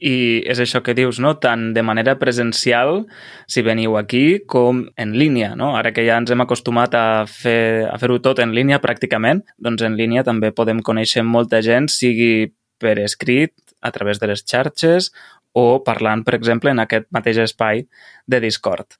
I 0.00 0.14
és 0.48 0.60
això 0.64 0.80
que 0.84 0.94
dius, 0.96 1.20
no? 1.20 1.34
Tant 1.42 1.70
de 1.76 1.84
manera 1.84 2.16
presencial, 2.20 3.02
si 3.48 3.64
veniu 3.66 3.98
aquí, 4.00 4.40
com 4.48 4.86
en 4.96 5.14
línia, 5.20 5.52
no? 5.56 5.74
Ara 5.76 5.92
que 5.96 6.06
ja 6.08 6.16
ens 6.20 6.32
hem 6.32 6.44
acostumat 6.44 6.96
a 6.96 7.06
fer 7.28 7.88
a 7.88 7.96
fer-ho 8.00 8.18
tot 8.24 8.40
en 8.44 8.56
línia 8.56 8.80
pràcticament, 8.84 9.44
doncs 9.60 9.84
en 9.84 9.98
línia 10.00 10.24
també 10.24 10.54
podem 10.56 10.80
conèixer 10.84 11.24
molta 11.26 11.60
gent, 11.64 11.90
sigui 11.92 12.54
per 12.80 12.96
escrit, 13.04 13.52
a 13.80 13.92
través 13.94 14.18
de 14.18 14.26
les 14.26 14.42
xarxes 14.42 15.12
o 15.52 15.82
parlant, 15.84 16.24
per 16.24 16.34
exemple, 16.38 16.72
en 16.72 16.82
aquest 16.82 17.08
mateix 17.14 17.38
espai 17.44 17.86
de 18.26 18.40
Discord. 18.42 18.98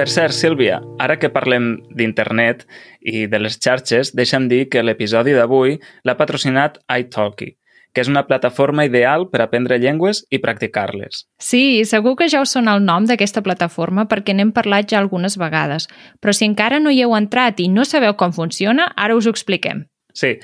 Per 0.00 0.08
cert, 0.08 0.32
Sílvia, 0.32 0.78
ara 0.96 1.18
que 1.20 1.28
parlem 1.28 1.74
d'internet 1.92 2.62
i 3.04 3.26
de 3.28 3.36
les 3.36 3.58
xarxes, 3.60 4.14
deixa'm 4.16 4.46
dir 4.48 4.62
que 4.72 4.80
l'episodi 4.80 5.34
d'avui 5.36 5.74
l'ha 6.08 6.14
patrocinat 6.16 6.78
iTalki, 6.88 7.50
que 7.92 8.00
és 8.00 8.08
una 8.08 8.22
plataforma 8.24 8.86
ideal 8.88 9.26
per 9.28 9.42
aprendre 9.44 9.76
llengües 9.76 10.22
i 10.32 10.40
practicar-les. 10.40 11.26
Sí, 11.36 11.84
segur 11.84 12.14
que 12.16 12.30
ja 12.32 12.40
us 12.40 12.56
sona 12.56 12.78
el 12.78 12.88
nom 12.88 13.04
d'aquesta 13.04 13.44
plataforma 13.44 14.06
perquè 14.08 14.32
n'hem 14.32 14.56
parlat 14.56 14.88
ja 14.88 15.02
algunes 15.04 15.36
vegades, 15.36 15.90
però 16.16 16.32
si 16.32 16.48
encara 16.48 16.80
no 16.80 16.88
hi 16.88 17.04
heu 17.04 17.12
entrat 17.20 17.60
i 17.60 17.68
no 17.68 17.84
sabeu 17.84 18.16
com 18.16 18.32
funciona, 18.32 18.88
ara 18.96 19.20
us 19.20 19.28
ho 19.28 19.36
expliquem. 19.36 19.84
Sí, 20.20 20.34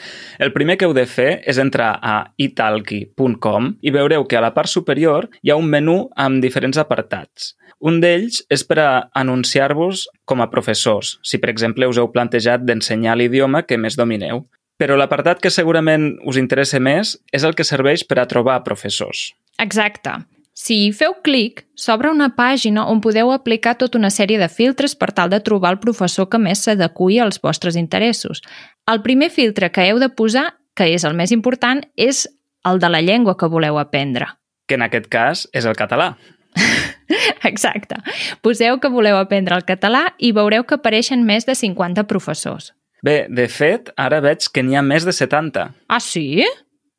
el 0.40 0.54
primer 0.54 0.78
que 0.80 0.86
heu 0.88 0.94
de 0.96 1.04
fer 1.04 1.42
és 1.44 1.58
entrar 1.60 1.90
a 2.00 2.16
italki.com 2.40 3.74
i 3.84 3.92
veureu 3.92 4.24
que 4.24 4.38
a 4.38 4.44
la 4.44 4.54
part 4.56 4.72
superior 4.72 5.28
hi 5.42 5.52
ha 5.52 5.58
un 5.60 5.68
menú 5.68 5.98
amb 6.16 6.40
diferents 6.40 6.80
apartats. 6.80 7.52
Un 7.84 7.98
d'ells 8.00 8.40
és 8.48 8.64
per 8.64 8.78
a 8.80 8.90
anunciar-vos 9.20 10.06
com 10.24 10.40
a 10.40 10.48
professors, 10.52 11.18
si 11.20 11.36
per 11.42 11.50
exemple 11.52 11.88
us 11.90 12.00
heu 12.00 12.08
plantejat 12.14 12.64
d'ensenyar 12.64 13.18
l'idioma 13.20 13.66
que 13.68 13.76
més 13.76 13.98
domineu. 14.00 14.46
Però 14.80 14.96
l'apartat 14.96 15.42
que 15.44 15.52
segurament 15.52 16.14
us 16.24 16.40
interessa 16.40 16.80
més 16.80 17.14
és 17.36 17.44
el 17.44 17.56
que 17.56 17.68
serveix 17.68 18.04
per 18.08 18.20
a 18.20 18.26
trobar 18.28 18.62
professors. 18.64 19.30
Exacte. 19.60 20.16
Si 20.56 20.88
feu 20.96 21.12
clic, 21.20 21.66
s'obre 21.76 22.08
una 22.08 22.30
pàgina 22.32 22.86
on 22.88 23.02
podeu 23.04 23.28
aplicar 23.34 23.74
tota 23.76 23.98
una 23.98 24.08
sèrie 24.08 24.38
de 24.40 24.48
filtres 24.48 24.94
per 24.96 25.10
tal 25.12 25.28
de 25.28 25.42
trobar 25.44 25.74
el 25.74 25.82
professor 25.82 26.30
que 26.32 26.40
més 26.40 26.62
s'adequi 26.64 27.18
als 27.20 27.42
vostres 27.44 27.76
interessos. 27.76 28.40
El 28.88 29.02
primer 29.04 29.28
filtre 29.28 29.68
que 29.68 29.84
heu 29.84 30.00
de 30.00 30.08
posar, 30.08 30.46
que 30.72 30.88
és 30.94 31.04
el 31.04 31.12
més 31.12 31.34
important, 31.36 31.84
és 31.94 32.24
el 32.64 32.80
de 32.80 32.88
la 32.88 33.02
llengua 33.04 33.36
que 33.36 33.50
voleu 33.52 33.76
aprendre. 33.76 34.30
Que 34.66 34.80
en 34.80 34.86
aquest 34.88 35.10
cas 35.12 35.44
és 35.52 35.68
el 35.68 35.76
català. 35.76 36.14
Exacte. 37.52 38.00
Poseu 38.40 38.80
que 38.80 38.88
voleu 38.88 39.20
aprendre 39.20 39.60
el 39.60 39.68
català 39.68 40.06
i 40.16 40.32
veureu 40.32 40.64
que 40.64 40.80
apareixen 40.80 41.28
més 41.28 41.44
de 41.44 41.54
50 41.54 42.08
professors. 42.08 42.72
Bé, 43.04 43.26
de 43.28 43.44
fet, 43.52 43.92
ara 44.00 44.22
veig 44.24 44.48
que 44.48 44.64
n'hi 44.64 44.80
ha 44.80 44.82
més 44.82 45.04
de 45.04 45.12
70. 45.12 45.68
Ah, 45.92 46.00
sí? 46.00 46.40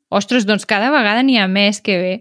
Ostres, 0.09 0.45
doncs 0.47 0.63
cada 0.63 0.87
vegada 0.93 1.23
n'hi 1.25 1.35
ha 1.35 1.49
més, 1.51 1.81
que 1.83 1.97
bé. 1.99 2.13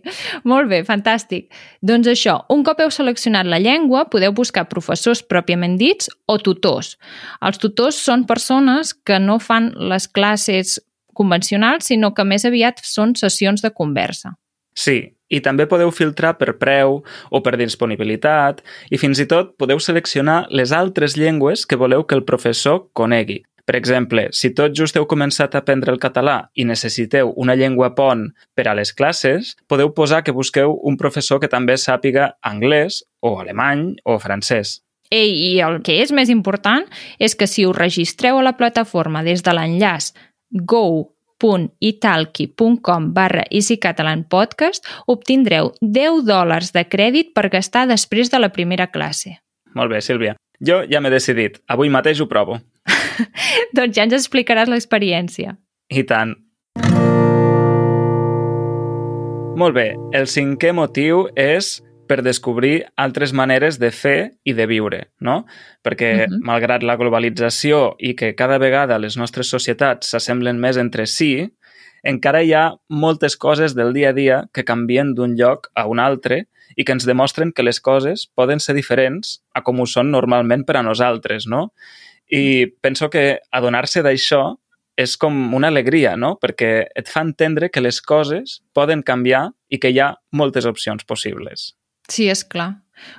Molt 0.45 0.67
bé, 0.71 0.81
fantàstic. 0.87 1.47
Doncs 1.87 2.11
això, 2.11 2.41
un 2.51 2.65
cop 2.67 2.81
heu 2.83 2.91
seleccionat 2.91 3.47
la 3.47 3.61
llengua, 3.63 4.09
podeu 4.11 4.35
buscar 4.35 4.67
professors 4.71 5.23
pròpiament 5.23 5.79
dits 5.79 6.11
o 6.27 6.39
tutors. 6.43 6.97
Els 7.47 7.63
tutors 7.63 8.01
són 8.03 8.27
persones 8.27 8.91
que 9.07 9.21
no 9.23 9.39
fan 9.39 9.71
les 9.93 10.09
classes 10.11 10.81
convencionals, 11.15 11.87
sinó 11.87 12.11
que 12.13 12.27
més 12.27 12.45
aviat 12.45 12.83
són 12.83 13.15
sessions 13.15 13.63
de 13.63 13.71
conversa. 13.71 14.35
Sí, 14.77 14.99
i 15.33 15.41
també 15.41 15.65
podeu 15.71 15.91
filtrar 15.95 16.35
per 16.39 16.59
preu 16.61 17.01
o 17.31 17.41
per 17.43 17.57
disponibilitat 17.57 18.61
i 18.91 18.99
fins 19.01 19.23
i 19.23 19.27
tot 19.31 19.55
podeu 19.59 19.81
seleccionar 19.81 20.45
les 20.51 20.75
altres 20.77 21.17
llengües 21.17 21.65
que 21.67 21.79
voleu 21.81 22.05
que 22.05 22.19
el 22.19 22.27
professor 22.27 22.89
conegui. 22.93 23.45
Per 23.67 23.75
exemple, 23.75 24.29
si 24.31 24.53
tot 24.55 24.75
just 24.79 24.97
heu 24.97 25.09
començat 25.11 25.55
a 25.55 25.63
aprendre 25.65 25.91
el 25.91 25.99
català 25.99 26.37
i 26.55 26.65
necessiteu 26.65 27.33
una 27.35 27.57
llengua 27.59 27.91
pont 27.99 28.29
per 28.55 28.69
a 28.71 28.77
les 28.79 28.93
classes, 28.95 29.57
podeu 29.67 29.91
posar 29.95 30.23
que 30.23 30.35
busqueu 30.35 30.77
un 30.87 30.97
professor 30.97 31.43
que 31.43 31.51
també 31.51 31.75
sàpiga 31.75 32.37
anglès 32.47 33.03
o 33.21 33.35
alemany 33.41 33.97
o 34.05 34.21
francès. 34.23 34.81
Ei, 35.11 35.35
I 35.51 35.51
el 35.67 35.83
que 35.87 35.99
és 36.03 36.15
més 36.15 36.31
important 36.31 36.87
és 37.19 37.35
que 37.35 37.51
si 37.51 37.67
us 37.67 37.77
registreu 37.77 38.39
a 38.39 38.47
la 38.47 38.57
plataforma 38.59 39.23
des 39.27 39.43
de 39.43 39.55
l'enllaç 39.55 40.13
go 40.51 41.11
www.italki.com 41.37 43.13
barra 43.13 43.45
easycatalanpodcast 43.51 44.87
obtindreu 45.07 45.73
10 45.81 46.25
dòlars 46.27 46.73
de 46.73 46.85
crèdit 46.89 47.35
per 47.35 47.51
gastar 47.53 47.87
després 47.89 48.31
de 48.33 48.41
la 48.41 48.49
primera 48.49 48.89
classe. 48.89 49.37
Molt 49.75 49.93
bé, 49.93 50.01
Sílvia. 50.01 50.37
Jo 50.61 50.83
ja 50.89 51.01
m'he 51.01 51.13
decidit. 51.13 51.61
Avui 51.69 51.93
mateix 51.93 52.21
ho 52.21 52.29
provo. 52.29 52.61
doncs 53.77 53.97
ja 53.97 54.07
ens 54.07 54.17
explicaràs 54.19 54.71
l'experiència. 54.73 55.57
I 55.91 56.03
tant. 56.09 56.35
Molt 59.57 59.73
bé, 59.73 59.95
el 60.13 60.27
cinquè 60.29 60.75
motiu 60.77 61.27
és 61.33 61.79
per 62.07 62.23
descobrir 62.23 62.85
altres 63.01 63.33
maneres 63.35 63.79
de 63.83 63.91
fer 63.91 64.19
i 64.47 64.55
de 64.55 64.67
viure, 64.69 65.07
no? 65.21 65.45
Perquè, 65.83 66.11
uh 66.27 66.27
-huh. 66.29 66.41
malgrat 66.43 66.83
la 66.83 66.97
globalització 66.97 67.97
i 67.99 68.15
que 68.15 68.35
cada 68.35 68.59
vegada 68.59 68.99
les 68.99 69.17
nostres 69.17 69.49
societats 69.49 70.11
s'assemblen 70.11 70.61
més 70.61 70.77
entre 70.77 71.07
si, 71.07 71.51
encara 72.03 72.43
hi 72.43 72.53
ha 72.53 72.75
moltes 72.89 73.37
coses 73.37 73.75
del 73.75 73.93
dia 73.93 74.11
a 74.11 74.13
dia 74.13 74.45
que 74.53 74.65
canvien 74.65 75.15
d'un 75.15 75.35
lloc 75.37 75.71
a 75.75 75.87
un 75.87 75.99
altre 75.99 76.47
i 76.77 76.85
que 76.85 76.93
ens 76.93 77.07
demostren 77.07 77.53
que 77.53 77.63
les 77.63 77.81
coses 77.81 78.29
poden 78.35 78.61
ser 78.61 78.75
diferents 78.75 79.43
a 79.55 79.63
com 79.63 79.81
ho 79.81 79.87
són 79.87 80.11
normalment 80.11 80.65
per 80.65 80.77
a 80.77 80.83
nosaltres, 80.83 81.47
no? 81.47 81.73
I 82.33 82.67
penso 82.83 83.11
que 83.11 83.41
adonar-se 83.55 84.03
d'això 84.03 84.57
és 84.97 85.17
com 85.21 85.55
una 85.55 85.69
alegria, 85.69 86.17
no? 86.17 86.35
Perquè 86.41 86.89
et 86.97 87.13
fa 87.13 87.23
entendre 87.27 87.69
que 87.71 87.85
les 87.85 88.01
coses 88.01 88.61
poden 88.75 89.05
canviar 89.05 89.51
i 89.69 89.79
que 89.79 89.93
hi 89.93 90.01
ha 90.01 90.15
moltes 90.33 90.67
opcions 90.67 91.05
possibles. 91.05 91.75
Sí, 92.09 92.31
és 92.33 92.43
clar. 92.45 92.73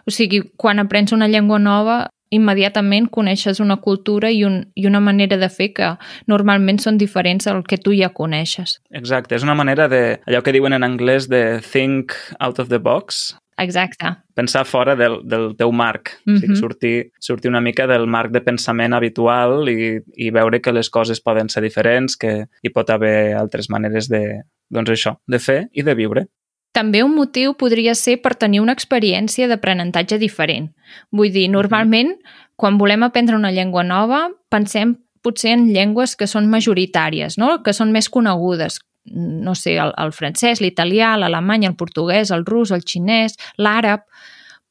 O 0.09 0.11
sigui, 0.11 0.41
quan 0.57 0.81
aprens 0.81 1.13
una 1.13 1.27
llengua 1.29 1.59
nova, 1.61 2.07
immediatament 2.33 3.07
coneixes 3.13 3.61
una 3.63 3.77
cultura 3.83 4.31
i, 4.33 4.41
un, 4.43 4.59
i 4.75 4.87
una 4.87 4.99
manera 4.99 5.37
de 5.39 5.47
fer 5.53 5.69
que 5.77 5.93
normalment 6.27 6.81
són 6.83 6.97
diferents 6.99 7.47
al 7.47 7.63
que 7.63 7.79
tu 7.79 7.93
ja 7.95 8.09
coneixes. 8.15 8.79
Exacte, 8.91 9.37
és 9.37 9.45
una 9.47 9.55
manera 9.55 9.87
de, 9.91 10.19
allò 10.27 10.41
que 10.43 10.55
diuen 10.55 10.75
en 10.75 10.83
anglès 10.87 11.29
de 11.31 11.61
think 11.63 12.17
out 12.39 12.59
of 12.59 12.73
the 12.73 12.81
box. 12.81 13.37
Exacte. 13.57 14.05
Pensar 14.37 14.65
fora 14.69 14.95
del, 14.95 15.19
del 15.25 15.55
teu 15.57 15.71
marc, 15.71 16.11
mm 16.25 16.31
-hmm. 16.31 16.35
o 16.35 16.39
sigui, 16.39 16.53
mhm. 16.53 16.59
sortir, 16.59 17.11
sortir 17.19 17.49
una 17.49 17.61
mica 17.61 17.87
del 17.87 18.07
marc 18.07 18.31
de 18.31 18.41
pensament 18.41 18.93
habitual 18.93 19.67
i, 19.69 19.99
i 20.15 20.29
veure 20.29 20.61
que 20.61 20.71
les 20.71 20.89
coses 20.89 21.21
poden 21.21 21.49
ser 21.49 21.63
diferents, 21.63 22.15
que 22.15 22.47
hi 22.61 22.69
pot 22.69 22.89
haver 22.89 23.33
altres 23.35 23.69
maneres 23.69 24.07
de, 24.07 24.43
doncs 24.69 24.89
això, 24.89 25.17
de 25.27 25.39
fer 25.39 25.67
i 25.71 25.81
de 25.81 25.95
viure. 25.95 26.27
També 26.71 27.03
un 27.03 27.15
motiu 27.15 27.55
podria 27.57 27.95
ser 27.95 28.21
per 28.21 28.35
tenir 28.35 28.59
una 28.61 28.73
experiència 28.73 29.47
d'aprenentatge 29.47 30.19
diferent. 30.19 30.75
Vull 31.11 31.31
dir, 31.31 31.49
normalment, 31.49 32.19
quan 32.55 32.77
volem 32.77 33.03
aprendre 33.03 33.35
una 33.35 33.51
llengua 33.51 33.83
nova, 33.83 34.29
pensem 34.49 34.97
potser 35.23 35.55
en 35.55 35.73
llengües 35.73 36.15
que 36.15 36.27
són 36.27 36.47
majoritàries, 36.47 37.37
no? 37.37 37.63
que 37.63 37.73
són 37.73 37.91
més 37.91 38.09
conegudes, 38.09 38.79
no 39.11 39.55
sé, 39.55 39.77
el, 39.81 39.93
el 39.97 40.13
francès, 40.15 40.61
l'italià, 40.63 41.15
l'alemany, 41.17 41.67
el 41.67 41.77
portuguès, 41.79 42.31
el 42.35 42.45
rus, 42.47 42.71
el 42.75 42.85
xinès, 42.85 43.37
l'àrab, 43.57 44.05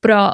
però 0.05 0.31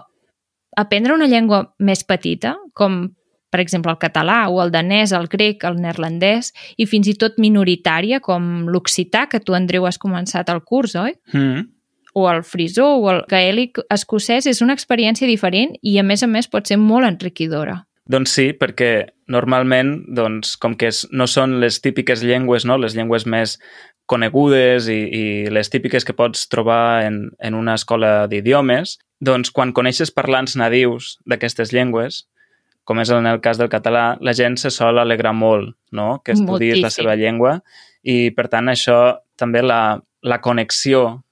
aprendre 0.76 1.14
una 1.14 1.28
llengua 1.28 1.66
més 1.78 2.04
petita, 2.08 2.56
com 2.74 3.04
per 3.52 3.60
exemple, 3.60 3.92
el 3.92 4.00
català 4.00 4.46
o 4.48 4.62
el 4.62 4.72
danès, 4.72 5.12
el 5.12 5.28
grec, 5.28 5.66
el 5.68 5.76
neerlandès 5.76 6.54
i 6.80 6.86
fins 6.88 7.10
i 7.10 7.12
tot 7.20 7.36
minoritària 7.36 8.22
com 8.24 8.64
l'occità, 8.72 9.26
que 9.28 9.42
tu, 9.44 9.52
Andreu, 9.52 9.84
has 9.84 10.00
començat 10.00 10.48
el 10.48 10.62
curs, 10.64 10.96
oi? 10.96 11.12
Mm. 11.36 11.66
O 12.16 12.24
el 12.30 12.40
frisó 12.48 12.86
o 12.96 13.10
el 13.12 13.20
gaèlic 13.28 13.82
escocès 13.92 14.48
és 14.48 14.64
una 14.64 14.72
experiència 14.72 15.28
diferent 15.28 15.76
i, 15.82 15.98
a 16.00 16.04
més 16.04 16.24
a 16.24 16.30
més, 16.32 16.48
pot 16.48 16.68
ser 16.68 16.80
molt 16.80 17.08
enriquidora. 17.08 17.82
Doncs 18.08 18.32
sí, 18.34 18.48
perquè 18.56 18.92
normalment, 19.30 19.98
doncs, 20.16 20.56
com 20.60 20.72
que 20.76 20.88
no 21.12 21.28
són 21.28 21.58
les 21.60 21.78
típiques 21.84 22.24
llengües, 22.24 22.64
no? 22.68 22.80
les 22.80 22.96
llengües 22.96 23.28
més 23.28 23.58
conegudes 24.12 24.90
i, 24.92 25.00
i 25.08 25.24
les 25.52 25.72
típiques 25.72 26.04
que 26.04 26.16
pots 26.16 26.44
trobar 26.52 27.06
en, 27.06 27.24
en 27.40 27.56
una 27.56 27.78
escola 27.80 28.26
d'idiomes, 28.28 28.98
doncs 29.24 29.52
quan 29.54 29.72
coneixes 29.72 30.12
parlants 30.12 30.58
nadius 30.60 31.16
d'aquestes 31.24 31.72
llengües, 31.72 32.26
com 32.84 32.98
és 32.98 33.12
en 33.14 33.28
el 33.30 33.40
cas 33.40 33.60
del 33.60 33.70
català, 33.72 34.16
la 34.20 34.34
gent 34.36 34.58
se 34.60 34.72
sol 34.74 34.98
alegrar 34.98 35.32
molt 35.32 35.76
no? 35.94 36.20
que 36.24 36.34
estudies 36.34 36.78
Moltíssim. 36.78 36.84
la 36.84 36.90
seva 36.90 37.16
llengua 37.16 37.52
i, 38.02 38.32
per 38.34 38.48
tant, 38.50 38.68
això 38.68 38.98
també 39.38 39.62
la, 39.62 40.00
la 40.22 40.40
connexió 40.42 41.22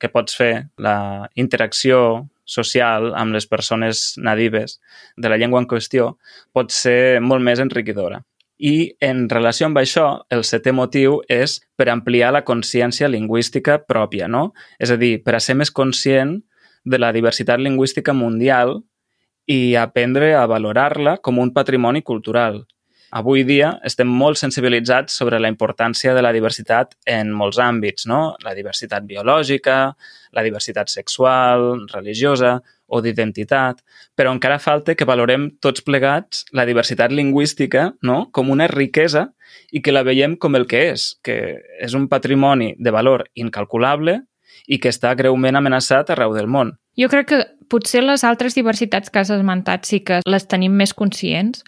que 0.00 0.08
pots 0.08 0.36
fer, 0.38 0.70
la 0.78 1.28
interacció 1.34 2.28
social 2.50 3.12
amb 3.18 3.34
les 3.36 3.46
persones 3.46 4.14
nadives 4.18 4.78
de 5.16 5.30
la 5.30 5.38
llengua 5.38 5.60
en 5.62 5.68
qüestió 5.70 6.14
pot 6.56 6.72
ser 6.74 7.20
molt 7.22 7.44
més 7.46 7.62
enriquidora. 7.62 8.22
I 8.60 8.92
en 9.00 9.24
relació 9.32 9.70
amb 9.70 9.78
això, 9.80 10.06
el 10.28 10.44
setè 10.44 10.72
motiu 10.76 11.22
és 11.32 11.56
per 11.80 11.88
ampliar 11.88 12.28
la 12.36 12.44
consciència 12.44 13.08
lingüística 13.08 13.78
pròpia, 13.88 14.28
no? 14.28 14.50
És 14.78 14.92
a 14.92 14.98
dir, 15.00 15.22
per 15.24 15.38
a 15.38 15.40
ser 15.40 15.56
més 15.56 15.72
conscient 15.72 16.36
de 16.84 17.00
la 17.00 17.08
diversitat 17.16 17.60
lingüística 17.60 18.12
mundial 18.12 18.82
i 19.48 19.76
aprendre 19.80 20.34
a 20.36 20.44
valorar-la 20.46 21.16
com 21.24 21.40
un 21.40 21.54
patrimoni 21.56 22.02
cultural. 22.04 22.60
Avui 23.10 23.42
dia 23.42 23.72
estem 23.88 24.06
molt 24.06 24.38
sensibilitzats 24.38 25.16
sobre 25.18 25.40
la 25.40 25.48
importància 25.50 26.12
de 26.14 26.22
la 26.22 26.30
diversitat 26.30 26.92
en 27.10 27.32
molts 27.34 27.58
àmbits, 27.58 28.06
no? 28.06 28.36
La 28.44 28.52
diversitat 28.54 29.08
biològica, 29.08 29.78
la 30.36 30.44
diversitat 30.46 30.92
sexual, 30.92 31.88
religiosa 31.90 32.60
o 32.90 33.00
d'identitat, 33.00 33.80
però 34.18 34.32
encara 34.34 34.58
falta 34.58 34.96
que 34.98 35.06
valorem 35.08 35.48
tots 35.62 35.84
plegats 35.86 36.44
la 36.52 36.66
diversitat 36.68 37.14
lingüística 37.14 37.92
no? 38.02 38.26
com 38.34 38.50
una 38.50 38.68
riquesa 38.70 39.30
i 39.72 39.82
que 39.82 39.94
la 39.94 40.02
veiem 40.06 40.36
com 40.36 40.58
el 40.58 40.66
que 40.70 40.90
és, 40.90 41.14
que 41.24 41.38
és 41.80 41.94
un 41.94 42.08
patrimoni 42.10 42.74
de 42.78 42.92
valor 42.94 43.28
incalculable 43.34 44.20
i 44.66 44.78
que 44.82 44.90
està 44.92 45.14
greument 45.18 45.56
amenaçat 45.56 46.10
arreu 46.10 46.34
del 46.34 46.50
món. 46.50 46.74
Jo 46.98 47.08
crec 47.08 47.30
que 47.30 47.40
potser 47.70 48.02
les 48.04 48.24
altres 48.26 48.56
diversitats 48.58 49.10
que 49.10 49.22
has 49.22 49.30
esmentat 49.30 49.86
sí 49.88 50.02
que 50.04 50.20
les 50.26 50.46
tenim 50.50 50.74
més 50.76 50.92
conscients, 50.94 51.64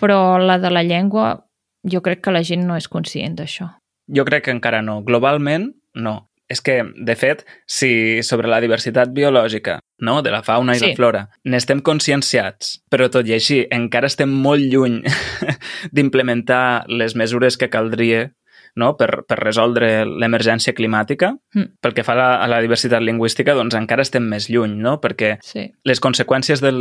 però 0.00 0.40
la 0.40 0.58
de 0.58 0.72
la 0.72 0.82
llengua 0.82 1.44
jo 1.84 2.02
crec 2.02 2.22
que 2.24 2.34
la 2.34 2.42
gent 2.46 2.66
no 2.66 2.76
és 2.78 2.88
conscient 2.88 3.36
d'això. 3.38 3.68
Jo 4.08 4.24
crec 4.26 4.46
que 4.46 4.54
encara 4.54 4.82
no. 4.82 5.00
Globalment, 5.06 5.72
no. 5.94 6.16
És 6.52 6.60
que, 6.60 6.82
de 6.84 7.14
fet, 7.16 7.46
si 7.66 8.22
sobre 8.26 8.50
la 8.50 8.60
diversitat 8.60 9.12
biològica 9.14 9.78
no? 10.02 10.20
de 10.22 10.34
la 10.34 10.42
fauna 10.42 10.76
i 10.76 10.82
sí. 10.82 10.90
la 10.90 10.98
flora 10.98 11.24
n'estem 11.48 11.80
conscienciats, 11.86 12.76
però 12.90 13.08
tot 13.12 13.28
i 13.30 13.36
així 13.38 13.62
encara 13.72 14.10
estem 14.10 14.30
molt 14.44 14.66
lluny 14.68 15.00
d'implementar 15.94 16.84
les 16.90 17.16
mesures 17.16 17.56
que 17.56 17.70
caldria 17.72 18.28
no? 18.74 18.92
per, 18.96 19.24
per 19.28 19.38
resoldre 19.40 19.90
l'emergència 20.06 20.74
climàtica. 20.76 21.32
Mm. 21.54 21.76
Pel 21.84 21.94
que 21.96 22.04
fa 22.06 22.14
a 22.14 22.18
la, 22.18 22.28
a 22.44 22.48
la 22.50 22.60
diversitat 22.64 23.04
lingüística, 23.04 23.54
doncs 23.56 23.76
encara 23.78 24.04
estem 24.06 24.26
més 24.28 24.48
lluny, 24.50 24.78
no? 24.82 24.96
perquè 25.02 25.34
sí. 25.44 25.66
les 25.88 26.00
conseqüències 26.02 26.62
del, 26.64 26.80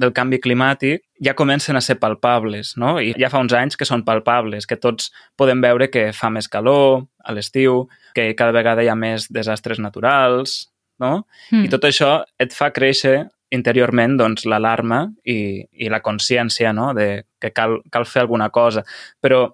del 0.00 0.14
canvi 0.16 0.40
climàtic 0.42 1.04
ja 1.24 1.36
comencen 1.38 1.78
a 1.78 1.82
ser 1.84 1.98
palpables, 2.02 2.74
no? 2.80 2.96
i 3.00 3.14
ja 3.20 3.30
fa 3.32 3.42
uns 3.42 3.54
anys 3.56 3.78
que 3.80 3.88
són 3.88 4.04
palpables, 4.06 4.68
que 4.70 4.78
tots 4.80 5.10
podem 5.38 5.62
veure 5.64 5.90
que 5.90 6.10
fa 6.16 6.30
més 6.34 6.48
calor 6.50 7.04
a 7.24 7.34
l'estiu, 7.34 7.86
que 8.14 8.30
cada 8.38 8.54
vegada 8.54 8.84
hi 8.84 8.90
ha 8.92 8.98
més 8.98 9.26
desastres 9.32 9.80
naturals, 9.82 10.73
no? 11.02 11.26
Mm. 11.50 11.66
I 11.66 11.72
tot 11.72 11.86
això 11.88 12.16
et 12.40 12.54
fa 12.54 12.70
créixer 12.74 13.24
interiorment 13.54 14.16
doncs, 14.18 14.46
l'alarma 14.50 15.04
i, 15.24 15.64
i 15.72 15.90
la 15.92 16.02
consciència 16.02 16.72
no? 16.74 16.92
de 16.96 17.24
que 17.40 17.52
cal, 17.54 17.78
cal 17.92 18.06
fer 18.08 18.24
alguna 18.24 18.50
cosa. 18.50 18.84
Però 19.22 19.46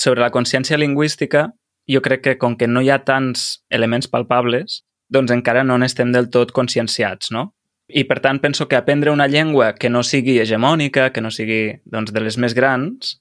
sobre 0.00 0.24
la 0.24 0.32
consciència 0.34 0.78
lingüística, 0.80 1.48
jo 1.90 2.00
crec 2.02 2.24
que 2.24 2.38
com 2.40 2.56
que 2.58 2.68
no 2.68 2.82
hi 2.82 2.90
ha 2.90 3.02
tants 3.04 3.64
elements 3.70 4.08
palpables, 4.10 4.82
doncs 5.12 5.34
encara 5.34 5.64
no 5.64 5.76
n'estem 5.78 6.12
del 6.14 6.30
tot 6.32 6.54
conscienciats, 6.56 7.30
no? 7.34 7.52
I 7.88 8.06
per 8.08 8.16
tant 8.24 8.40
penso 8.40 8.64
que 8.66 8.78
aprendre 8.78 9.12
una 9.12 9.28
llengua 9.28 9.74
que 9.76 9.90
no 9.92 10.00
sigui 10.02 10.38
hegemònica, 10.40 11.10
que 11.12 11.20
no 11.20 11.30
sigui 11.30 11.76
doncs, 11.84 12.14
de 12.16 12.22
les 12.24 12.38
més 12.40 12.56
grans, 12.56 13.18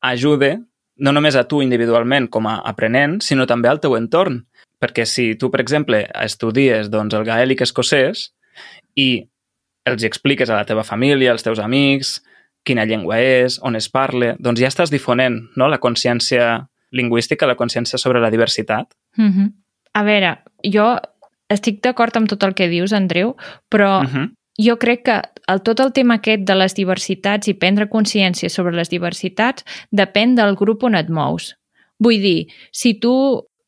ajude 0.00 0.56
no 0.98 1.12
només 1.12 1.36
a 1.36 1.46
tu 1.48 1.62
individualment 1.62 2.28
com 2.28 2.46
a 2.50 2.58
aprenent, 2.66 3.20
sinó 3.22 3.46
també 3.46 3.70
al 3.70 3.80
teu 3.80 3.96
entorn. 3.96 4.44
Perquè 4.78 5.04
si 5.06 5.32
tu, 5.34 5.50
per 5.50 5.60
exemple, 5.60 6.04
estudies 6.22 6.90
doncs, 6.90 7.14
el 7.14 7.26
gaèlic 7.26 7.64
escocès 7.66 8.28
i 8.94 9.26
els 9.88 10.04
expliques 10.06 10.50
a 10.50 10.58
la 10.58 10.66
teva 10.68 10.84
família, 10.86 11.32
als 11.32 11.42
teus 11.42 11.58
amics, 11.58 12.18
quina 12.66 12.84
llengua 12.86 13.18
és, 13.22 13.58
on 13.64 13.78
es 13.78 13.88
parla, 13.90 14.34
doncs 14.38 14.60
ja 14.60 14.70
estàs 14.70 14.92
difonent 14.92 15.40
no? 15.56 15.68
la 15.68 15.80
consciència 15.82 16.68
lingüística, 16.94 17.48
la 17.48 17.56
consciència 17.56 17.98
sobre 17.98 18.20
la 18.20 18.30
diversitat. 18.30 18.94
Mm 19.16 19.30
-hmm. 19.32 19.52
A 19.94 20.02
veure, 20.04 20.38
jo 20.64 20.98
estic 21.48 21.80
d'acord 21.82 22.16
amb 22.16 22.28
tot 22.28 22.42
el 22.42 22.54
que 22.54 22.68
dius, 22.68 22.92
Andreu, 22.92 23.36
però 23.70 24.02
mm 24.02 24.06
-hmm. 24.06 24.32
Jo 24.58 24.76
crec 24.78 25.04
que 25.06 25.18
el, 25.48 25.62
tot 25.62 25.80
el 25.80 25.92
tema 25.94 26.18
aquest 26.18 26.44
de 26.46 26.56
les 26.58 26.74
diversitats 26.74 27.48
i 27.48 27.54
prendre 27.54 27.88
consciència 27.88 28.50
sobre 28.50 28.74
les 28.76 28.90
diversitats 28.90 29.64
depèn 29.94 30.34
del 30.38 30.56
grup 30.58 30.84
on 30.84 30.98
et 30.98 31.08
mous. 31.08 31.54
Vull 32.02 32.20
dir, 32.22 32.38
si 32.72 32.94
tu 32.98 33.14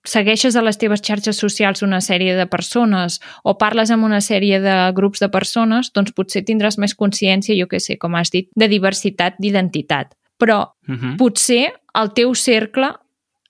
segueixes 0.07 0.57
a 0.57 0.62
les 0.64 0.79
teves 0.81 1.03
xarxes 1.05 1.38
socials 1.38 1.83
una 1.85 2.00
sèrie 2.00 2.35
de 2.37 2.46
persones 2.48 3.18
o 3.44 3.57
parles 3.61 3.90
amb 3.90 4.07
una 4.09 4.20
sèrie 4.24 4.61
de 4.62 4.76
grups 4.96 5.20
de 5.20 5.29
persones, 5.29 5.92
doncs 5.92 6.14
potser 6.16 6.42
tindràs 6.46 6.79
més 6.81 6.96
consciència, 6.96 7.57
jo 7.59 7.68
que 7.68 7.81
sé, 7.81 7.98
com 8.00 8.16
has 8.16 8.33
dit, 8.33 8.48
de 8.57 8.68
diversitat 8.68 9.37
d'identitat. 9.38 10.16
Però 10.40 10.61
uh 10.64 10.92
mhm. 10.92 10.98
-huh. 10.98 11.16
potser 11.18 11.72
al 11.92 12.12
teu 12.14 12.35
cercle 12.35 12.94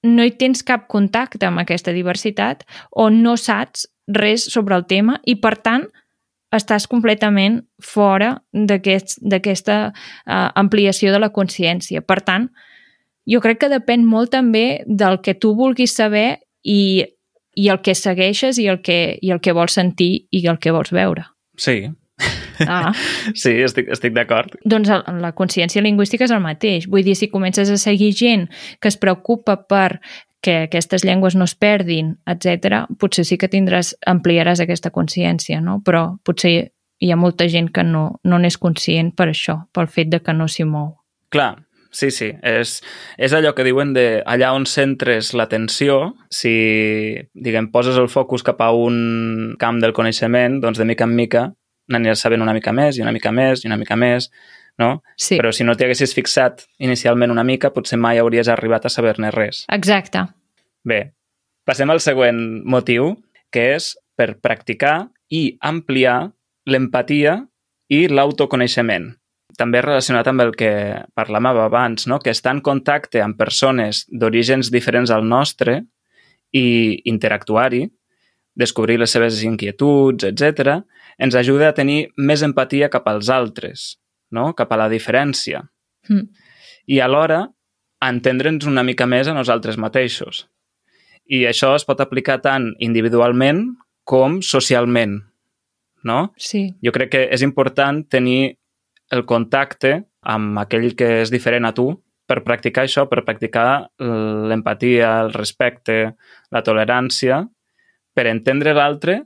no 0.02 0.24
hi 0.24 0.32
tens 0.32 0.62
cap 0.62 0.88
contacte 0.88 1.46
amb 1.46 1.60
aquesta 1.60 1.92
diversitat 1.92 2.64
o 2.90 3.10
no 3.10 3.36
saps 3.36 3.86
res 4.08 4.44
sobre 4.44 4.74
el 4.74 4.86
tema 4.86 5.20
i, 5.24 5.36
per 5.36 5.56
tant, 5.58 5.88
estàs 6.54 6.86
completament 6.90 7.60
fora 7.82 8.34
d'aquesta 8.52 9.36
aquest, 9.36 9.70
uh, 9.70 10.48
ampliació 10.58 11.12
de 11.14 11.20
la 11.22 11.30
consciència. 11.30 12.02
Per 12.02 12.20
tant, 12.26 12.48
jo 13.30 13.40
crec 13.40 13.62
que 13.62 13.70
depèn 13.72 14.04
molt 14.06 14.32
també 14.34 14.82
del 14.86 15.20
que 15.22 15.36
tu 15.38 15.54
vulguis 15.54 15.94
saber 15.94 16.40
i, 16.64 17.04
i 17.54 17.70
el 17.70 17.80
que 17.84 17.94
segueixes 17.94 18.58
i 18.58 18.66
el 18.72 18.80
que, 18.82 19.18
i 19.22 19.30
el 19.30 19.40
que 19.40 19.54
vols 19.56 19.78
sentir 19.78 20.26
i 20.30 20.46
el 20.46 20.58
que 20.58 20.74
vols 20.74 20.92
veure. 20.94 21.28
Sí. 21.56 21.84
Ah. 22.66 22.92
Sí, 23.40 23.52
estic, 23.64 23.88
estic 23.92 24.12
d'acord. 24.16 24.56
Doncs 24.68 24.90
la 24.90 25.30
consciència 25.36 25.82
lingüística 25.84 26.26
és 26.26 26.34
el 26.34 26.42
mateix. 26.44 26.88
Vull 26.90 27.04
dir, 27.06 27.14
si 27.16 27.30
comences 27.32 27.70
a 27.70 27.78
seguir 27.80 28.10
gent 28.16 28.48
que 28.80 28.90
es 28.90 28.98
preocupa 29.00 29.56
per 29.70 30.00
que 30.40 30.56
aquestes 30.64 31.04
llengües 31.04 31.36
no 31.36 31.44
es 31.44 31.54
perdin, 31.54 32.14
etc, 32.26 32.84
potser 33.00 33.26
sí 33.28 33.38
que 33.38 33.50
tindràs, 33.52 33.94
ampliaràs 34.08 34.62
aquesta 34.64 34.92
consciència, 34.94 35.60
no? 35.60 35.80
Però 35.84 36.16
potser 36.24 36.54
hi 37.00 37.10
ha 37.10 37.16
molta 37.16 37.48
gent 37.48 37.70
que 37.72 37.84
no 37.84 38.20
no 38.24 38.38
n'és 38.38 38.58
conscient 38.60 39.12
per 39.16 39.30
això, 39.30 39.60
pel 39.72 39.88
fet 39.88 40.12
de 40.12 40.20
que 40.24 40.36
no 40.36 40.48
s'hi 40.48 40.68
mou. 40.68 40.94
Clar, 41.30 41.56
Sí, 41.90 42.12
sí, 42.14 42.28
és, 42.46 42.76
és 43.18 43.32
allò 43.34 43.50
que 43.50 43.64
diuen 43.66 43.90
de 43.96 44.20
allà 44.22 44.52
on 44.54 44.62
centres 44.70 45.32
l'atenció, 45.34 46.12
si, 46.30 46.52
diguem, 47.34 47.66
poses 47.74 47.98
el 47.98 48.06
focus 48.06 48.44
cap 48.46 48.62
a 48.62 48.68
un 48.70 49.56
camp 49.58 49.80
del 49.82 49.94
coneixement, 49.96 50.60
doncs 50.62 50.78
de 50.78 50.86
mica 50.86 51.08
en 51.08 51.16
mica 51.18 51.48
n'aniràs 51.90 52.22
sabent 52.22 52.46
una 52.46 52.54
mica 52.54 52.70
més 52.70 52.98
i 52.98 53.02
una 53.02 53.10
mica 53.10 53.32
més 53.34 53.64
i 53.64 53.70
una 53.70 53.78
mica 53.80 53.98
més, 53.98 54.30
no? 54.80 54.90
Sí. 55.20 55.38
Però 55.38 55.52
si 55.54 55.66
no 55.66 55.76
t'hi 55.76 55.86
haguessis 55.86 56.14
fixat 56.16 56.64
inicialment 56.82 57.32
una 57.34 57.44
mica, 57.46 57.72
potser 57.74 58.00
mai 58.00 58.18
hauries 58.18 58.48
arribat 58.48 58.88
a 58.88 58.92
saber-ne 58.92 59.30
res. 59.34 59.64
Exacte. 59.72 60.24
Bé, 60.88 61.00
passem 61.68 61.92
al 61.92 62.02
següent 62.02 62.40
motiu, 62.64 63.14
que 63.52 63.74
és 63.76 63.92
per 64.16 64.34
practicar 64.40 65.10
i 65.30 65.58
ampliar 65.60 66.30
l'empatia 66.70 67.40
i 67.90 68.06
l'autoconeixement 68.10 69.10
també 69.60 69.82
relacionat 69.84 70.28
amb 70.30 70.44
el 70.44 70.54
que 70.56 70.72
parlàvem 71.18 71.60
abans, 71.60 72.06
no? 72.08 72.18
que 72.22 72.32
estar 72.32 72.54
en 72.56 72.62
contacte 72.64 73.20
amb 73.20 73.36
persones 73.36 74.06
d'orígens 74.08 74.70
diferents 74.72 75.12
al 75.12 75.26
nostre 75.28 75.82
i 76.56 77.00
interactuar-hi, 77.10 77.84
descobrir 78.56 78.98
les 79.00 79.12
seves 79.12 79.42
inquietuds, 79.46 80.26
etc., 80.30 80.80
ens 81.20 81.36
ajuda 81.36 81.70
a 81.70 81.76
tenir 81.76 82.08
més 82.16 82.42
empatia 82.46 82.88
cap 82.92 83.08
als 83.10 83.28
altres, 83.32 83.98
no? 84.30 84.52
cap 84.58 84.72
a 84.72 84.78
la 84.80 84.88
diferència. 84.92 85.62
Mm. 86.08 86.28
I 86.90 87.00
alhora 87.04 87.44
entendre'ns 88.04 88.66
una 88.66 88.84
mica 88.86 89.06
més 89.06 89.28
a 89.28 89.36
nosaltres 89.36 89.78
mateixos. 89.78 90.46
I 91.30 91.44
això 91.46 91.74
es 91.76 91.84
pot 91.86 92.00
aplicar 92.02 92.40
tant 92.42 92.72
individualment 92.82 93.66
com 94.08 94.40
socialment, 94.42 95.20
no? 96.02 96.20
Sí. 96.40 96.64
Jo 96.82 96.92
crec 96.96 97.12
que 97.12 97.26
és 97.30 97.44
important 97.46 98.02
tenir 98.10 98.56
el 99.14 99.26
contacte 99.28 100.00
amb 100.22 100.58
aquell 100.62 100.94
que 100.98 101.20
és 101.22 101.30
diferent 101.30 101.68
a 101.68 101.74
tu 101.76 101.92
per 102.30 102.40
practicar 102.46 102.84
això, 102.86 103.06
per 103.10 103.24
practicar 103.26 103.90
l'empatia, 103.98 105.16
el 105.24 105.32
respecte, 105.34 106.14
la 106.54 106.62
tolerància, 106.66 107.42
per 108.14 108.26
entendre 108.30 108.74
l'altre 108.76 109.20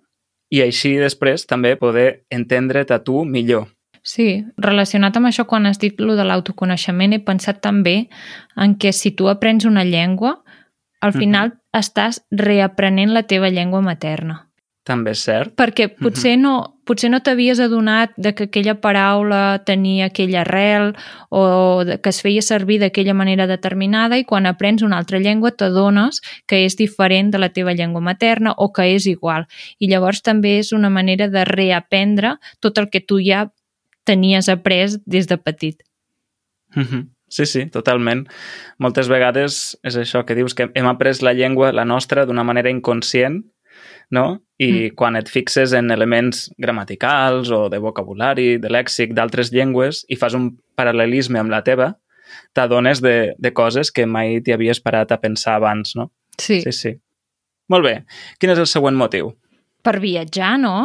i 0.53 0.63
així 0.65 0.95
després 1.01 1.45
també 1.51 1.75
poder 1.81 2.25
entendre't 2.33 2.93
a 2.95 3.01
tu 3.05 3.25
millor. 3.29 3.69
Sí, 4.05 4.45
relacionat 4.61 5.17
amb 5.17 5.31
això, 5.31 5.47
quan 5.49 5.65
has 5.65 5.79
dit 5.81 5.97
lo 5.99 6.13
de 6.15 6.27
l'autoconeixement, 6.29 7.17
he 7.17 7.23
pensat 7.25 7.63
també 7.65 8.11
en 8.61 8.77
que 8.77 8.93
si 8.93 9.15
tu 9.17 9.31
aprens 9.33 9.65
una 9.65 9.85
llengua, 9.89 10.43
al 11.01 11.13
final 11.13 11.49
mm 11.49 11.53
-hmm. 11.53 11.81
estàs 11.81 12.21
reaprenent 12.31 13.13
la 13.13 13.23
teva 13.23 13.49
llengua 13.49 13.81
materna. 13.81 14.51
també 14.85 15.13
és 15.13 15.25
cert. 15.25 15.55
Perquè 15.57 15.89
potser 15.97 16.37
no, 16.37 16.81
potser 16.85 17.09
no 17.11 17.21
t'havies 17.21 17.59
adonat 17.59 18.11
de 18.17 18.35
que 18.35 18.45
aquella 18.45 18.75
paraula 18.75 19.63
tenia 19.65 20.05
aquella 20.07 20.43
arrel 20.43 20.95
o 21.31 21.83
que 22.03 22.11
es 22.11 22.21
feia 22.21 22.43
servir 22.43 22.79
d'aquella 22.81 23.15
manera 23.15 23.47
determinada 23.47 24.19
i 24.19 24.25
quan 24.25 24.45
aprens 24.45 24.83
una 24.83 24.99
altra 24.99 25.19
llengua 25.19 25.53
t'adones 25.53 26.21
que 26.47 26.67
és 26.67 26.77
diferent 26.77 27.33
de 27.33 27.39
la 27.39 27.49
teva 27.49 27.73
llengua 27.73 28.03
materna 28.03 28.53
o 28.59 28.73
que 28.73 28.95
és 28.95 29.07
igual. 29.07 29.47
I 29.79 29.89
llavors 29.89 30.21
també 30.21 30.59
és 30.59 30.73
una 30.73 30.91
manera 30.91 31.29
de 31.29 31.45
reaprendre 31.45 32.39
tot 32.61 32.77
el 32.77 32.91
que 32.91 33.01
tu 33.01 33.21
ja 33.25 33.49
tenies 34.05 34.49
après 34.49 34.99
des 35.07 35.27
de 35.27 35.37
petit. 35.37 35.83
Mm 36.75 36.83
-hmm. 36.83 37.15
Sí, 37.29 37.47
sí, 37.47 37.67
totalment. 37.67 38.29
Moltes 38.79 39.09
vegades 39.09 39.77
és 39.83 39.97
això 39.97 40.25
que 40.25 40.37
dius 40.39 40.55
que 40.55 40.69
hem 40.75 40.87
après 40.87 41.23
la 41.23 41.33
llengua, 41.33 41.73
la 41.73 41.85
nostra, 41.85 42.27
d'una 42.27 42.45
manera 42.45 42.71
inconscient, 42.71 43.45
no? 44.11 44.45
I 44.59 44.71
mm. 44.71 44.95
quan 44.95 45.17
et 45.17 45.29
fixes 45.29 45.73
en 45.73 45.91
elements 45.91 46.51
gramaticals 46.59 47.51
o 47.51 47.69
de 47.69 47.81
vocabulari, 47.83 48.59
de 48.59 48.71
lèxic 48.71 49.15
d'altres 49.17 49.51
llengües 49.51 50.05
i 50.09 50.17
fas 50.17 50.35
un 50.35 50.53
paral·lelisme 50.79 51.41
amb 51.41 51.51
la 51.51 51.63
teva, 51.67 51.95
t'adones 52.55 53.03
de, 53.03 53.35
de 53.39 53.53
coses 53.53 53.91
que 53.91 54.07
mai 54.07 54.41
t'hi 54.45 54.55
havies 54.55 54.81
parat 54.81 55.11
a 55.11 55.19
pensar 55.19 55.57
abans, 55.59 55.97
no? 55.97 56.13
Sí. 56.39 56.61
Sí, 56.63 56.73
sí. 56.73 56.95
Molt 57.69 57.87
bé. 57.87 57.97
Quin 58.39 58.53
és 58.53 58.61
el 58.61 58.71
següent 58.71 58.97
motiu? 58.99 59.33
Per 59.85 59.99
viatjar, 60.01 60.55
no? 60.61 60.85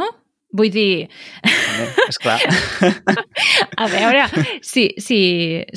Vull 0.50 0.72
dir... 0.74 1.10
És 2.10 2.18
clar. 2.18 2.40
A 3.84 3.86
veure, 3.92 4.24
si, 4.66 4.88
si, 4.98 5.20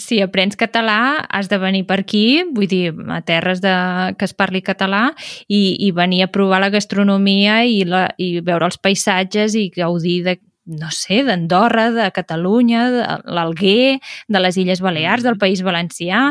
si 0.01 0.21
aprens 0.25 0.57
català, 0.57 1.27
has 1.29 1.51
de 1.53 1.59
venir 1.61 1.85
per 1.89 2.01
aquí, 2.01 2.43
vull 2.57 2.71
dir, 2.71 2.87
a 3.13 3.21
terres 3.27 3.61
de, 3.61 3.75
que 4.17 4.25
es 4.25 4.33
parli 4.33 4.63
català, 4.65 5.11
i, 5.47 5.77
i 5.85 5.91
venir 5.93 6.23
a 6.25 6.31
provar 6.33 6.63
la 6.65 6.73
gastronomia 6.73 7.61
i, 7.69 7.83
la, 7.85 8.07
i 8.17 8.41
veure 8.41 8.71
els 8.71 8.81
paisatges 8.81 9.59
i 9.61 9.69
gaudir 9.77 10.23
de, 10.25 10.39
no 10.73 10.89
sé, 10.95 11.21
d'Andorra, 11.27 11.91
de 11.93 12.09
Catalunya, 12.17 12.89
de 12.97 13.07
l'Alguer, 13.29 14.01
de 14.29 14.43
les 14.43 14.57
Illes 14.57 14.81
Balears, 14.81 15.27
del 15.27 15.39
País 15.39 15.61
Valencià. 15.67 16.31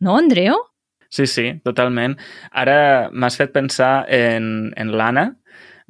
No, 0.00 0.16
Andreu? 0.16 0.56
Sí, 1.10 1.26
sí, 1.26 1.48
totalment. 1.66 2.14
Ara 2.54 3.10
m'has 3.10 3.36
fet 3.36 3.50
pensar 3.52 4.06
en, 4.14 4.70
en 4.78 4.92
l'Anna, 4.94 5.32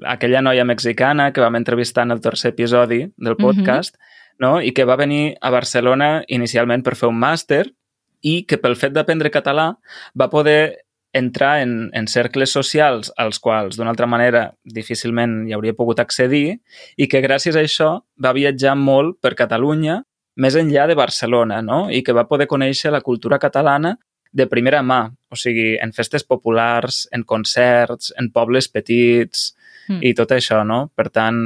aquella 0.06 0.42
noia 0.42 0.64
mexicana 0.64 1.32
que 1.32 1.40
vam 1.40 1.56
entrevistar 1.56 2.04
en 2.06 2.16
el 2.16 2.20
tercer 2.20 2.52
episodi 2.54 3.06
del 3.16 3.36
podcast, 3.36 3.96
mm 3.96 3.98
-hmm. 3.98 4.36
no? 4.38 4.60
i 4.62 4.72
que 4.72 4.84
va 4.84 4.96
venir 4.96 5.36
a 5.40 5.50
Barcelona 5.50 6.24
inicialment 6.28 6.82
per 6.82 6.96
fer 6.96 7.08
un 7.08 7.18
màster 7.18 7.72
i 8.20 8.44
que 8.46 8.58
pel 8.58 8.76
fet 8.76 8.92
d'aprendre 8.92 9.30
català 9.30 9.78
va 10.14 10.30
poder 10.30 10.84
entrar 11.12 11.62
en, 11.62 11.90
en 11.92 12.06
cercles 12.06 12.52
socials 12.52 13.12
als 13.16 13.40
quals 13.40 13.76
d'una 13.76 13.90
altra 13.90 14.06
manera 14.06 14.54
difícilment 14.62 15.48
hi 15.48 15.52
hauria 15.52 15.74
pogut 15.74 15.98
accedir 15.98 16.60
i 16.96 17.08
que 17.08 17.20
gràcies 17.20 17.56
a 17.56 17.64
això 17.64 18.04
va 18.16 18.32
viatjar 18.32 18.76
molt 18.76 19.18
per 19.20 19.34
Catalunya 19.34 20.04
més 20.36 20.54
enllà 20.54 20.86
de 20.86 20.94
Barcelona 20.94 21.62
no? 21.62 21.90
i 21.90 22.02
que 22.02 22.12
va 22.12 22.28
poder 22.28 22.46
conèixer 22.46 22.92
la 22.94 23.00
cultura 23.00 23.38
catalana 23.38 23.96
de 24.32 24.46
primera 24.46 24.82
mà, 24.86 25.08
o 25.30 25.36
sigui, 25.36 25.74
en 25.82 25.90
festes 25.92 26.22
populars, 26.22 27.08
en 27.10 27.24
concerts, 27.26 28.12
en 28.18 28.30
pobles 28.30 28.68
petits, 28.70 29.50
mm. 29.90 30.00
i 30.06 30.14
tot 30.14 30.32
això, 30.36 30.62
no? 30.64 30.86
Per 30.96 31.10
tant, 31.10 31.42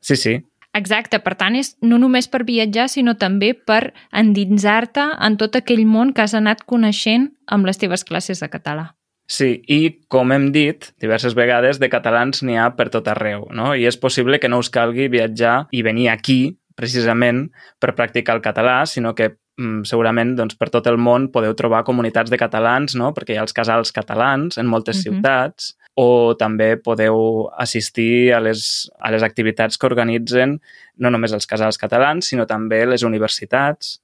sí, 0.00 0.16
sí. 0.16 0.38
Exacte, 0.72 1.18
per 1.18 1.34
tant, 1.34 1.56
és 1.58 1.74
no 1.82 1.98
només 1.98 2.28
per 2.30 2.44
viatjar, 2.46 2.86
sinó 2.88 3.16
també 3.18 3.52
per 3.54 3.90
endinsar-te 4.14 5.02
en 5.18 5.36
tot 5.40 5.58
aquell 5.58 5.82
món 5.82 6.14
que 6.14 6.22
has 6.22 6.36
anat 6.38 6.62
coneixent 6.62 7.32
amb 7.50 7.66
les 7.66 7.80
teves 7.80 8.06
classes 8.06 8.42
de 8.42 8.48
català. 8.52 8.92
Sí, 9.30 9.60
i 9.70 9.80
com 10.10 10.32
hem 10.34 10.48
dit 10.54 10.88
diverses 11.02 11.36
vegades, 11.38 11.78
de 11.78 11.90
catalans 11.90 12.42
n'hi 12.42 12.56
ha 12.58 12.70
per 12.74 12.88
tot 12.90 13.06
arreu, 13.10 13.44
no? 13.54 13.74
I 13.78 13.86
és 13.86 13.98
possible 13.98 14.40
que 14.42 14.50
no 14.50 14.58
us 14.62 14.70
calgui 14.74 15.06
viatjar 15.10 15.68
i 15.70 15.84
venir 15.86 16.08
aquí, 16.10 16.56
precisament, 16.74 17.44
per 17.78 17.94
practicar 17.98 18.34
el 18.38 18.42
català, 18.42 18.80
sinó 18.90 19.14
que 19.14 19.28
mm, 19.58 19.84
segurament 19.86 20.34
doncs, 20.38 20.58
per 20.58 20.70
tot 20.74 20.86
el 20.90 20.98
món 20.98 21.28
podeu 21.34 21.54
trobar 21.58 21.84
comunitats 21.86 22.30
de 22.30 22.38
catalans, 22.42 22.96
no? 22.98 23.12
perquè 23.14 23.36
hi 23.36 23.38
ha 23.38 23.46
els 23.46 23.54
casals 23.54 23.94
catalans 23.94 24.58
en 24.58 24.66
moltes 24.66 24.98
mm 24.98 25.00
-hmm. 25.00 25.20
ciutats, 25.22 25.76
o 25.98 26.34
també 26.38 26.76
podeu 26.78 27.48
assistir 27.58 28.32
a 28.32 28.40
les, 28.40 28.90
a 29.00 29.10
les 29.10 29.24
activitats 29.26 29.76
que 29.76 29.88
organitzen 29.88 30.58
no 30.98 31.10
només 31.10 31.34
els 31.34 31.48
casals 31.50 31.80
catalans, 31.80 32.30
sinó 32.30 32.46
també 32.46 32.84
les 32.86 33.02
universitats, 33.06 33.98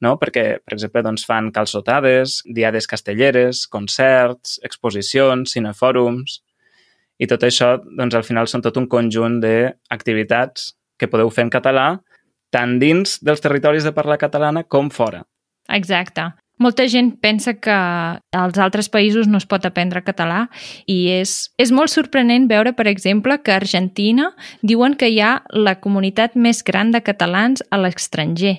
no? 0.00 0.16
perquè, 0.20 0.60
per 0.64 0.76
exemple, 0.76 1.02
doncs, 1.06 1.24
fan 1.28 1.50
calçotades, 1.54 2.40
diades 2.44 2.88
castelleres, 2.90 3.66
concerts, 3.66 4.60
exposicions, 4.64 5.56
cinefòrums... 5.56 6.40
I 7.20 7.26
tot 7.28 7.42
això, 7.44 7.74
doncs, 7.84 8.14
al 8.16 8.22
final 8.24 8.46
són 8.48 8.62
tot 8.64 8.78
un 8.80 8.86
conjunt 8.88 9.34
d'activitats 9.42 10.70
que 10.96 11.08
podeu 11.12 11.28
fer 11.28 11.42
en 11.44 11.50
català 11.52 11.84
tant 12.48 12.78
dins 12.80 13.18
dels 13.20 13.44
territoris 13.44 13.84
de 13.84 13.92
parla 13.92 14.16
catalana 14.16 14.62
com 14.64 14.88
fora. 14.88 15.20
Exacte. 15.68 16.30
Molta 16.60 16.84
gent 16.92 17.14
pensa 17.24 17.54
que 17.56 17.72
als 17.72 18.58
altres 18.60 18.90
països 18.92 19.28
no 19.30 19.38
es 19.40 19.46
pot 19.48 19.64
aprendre 19.64 20.02
català 20.04 20.42
i 20.84 21.08
és, 21.14 21.48
és 21.56 21.72
molt 21.72 21.88
sorprenent 21.88 22.50
veure, 22.50 22.74
per 22.76 22.84
exemple, 22.90 23.38
que 23.40 23.54
a 23.54 23.56
Argentina 23.62 24.28
diuen 24.60 24.98
que 25.00 25.08
hi 25.08 25.22
ha 25.24 25.38
la 25.56 25.78
comunitat 25.80 26.36
més 26.36 26.60
gran 26.66 26.92
de 26.92 27.00
catalans 27.00 27.64
a 27.72 27.80
l'estranger, 27.80 28.58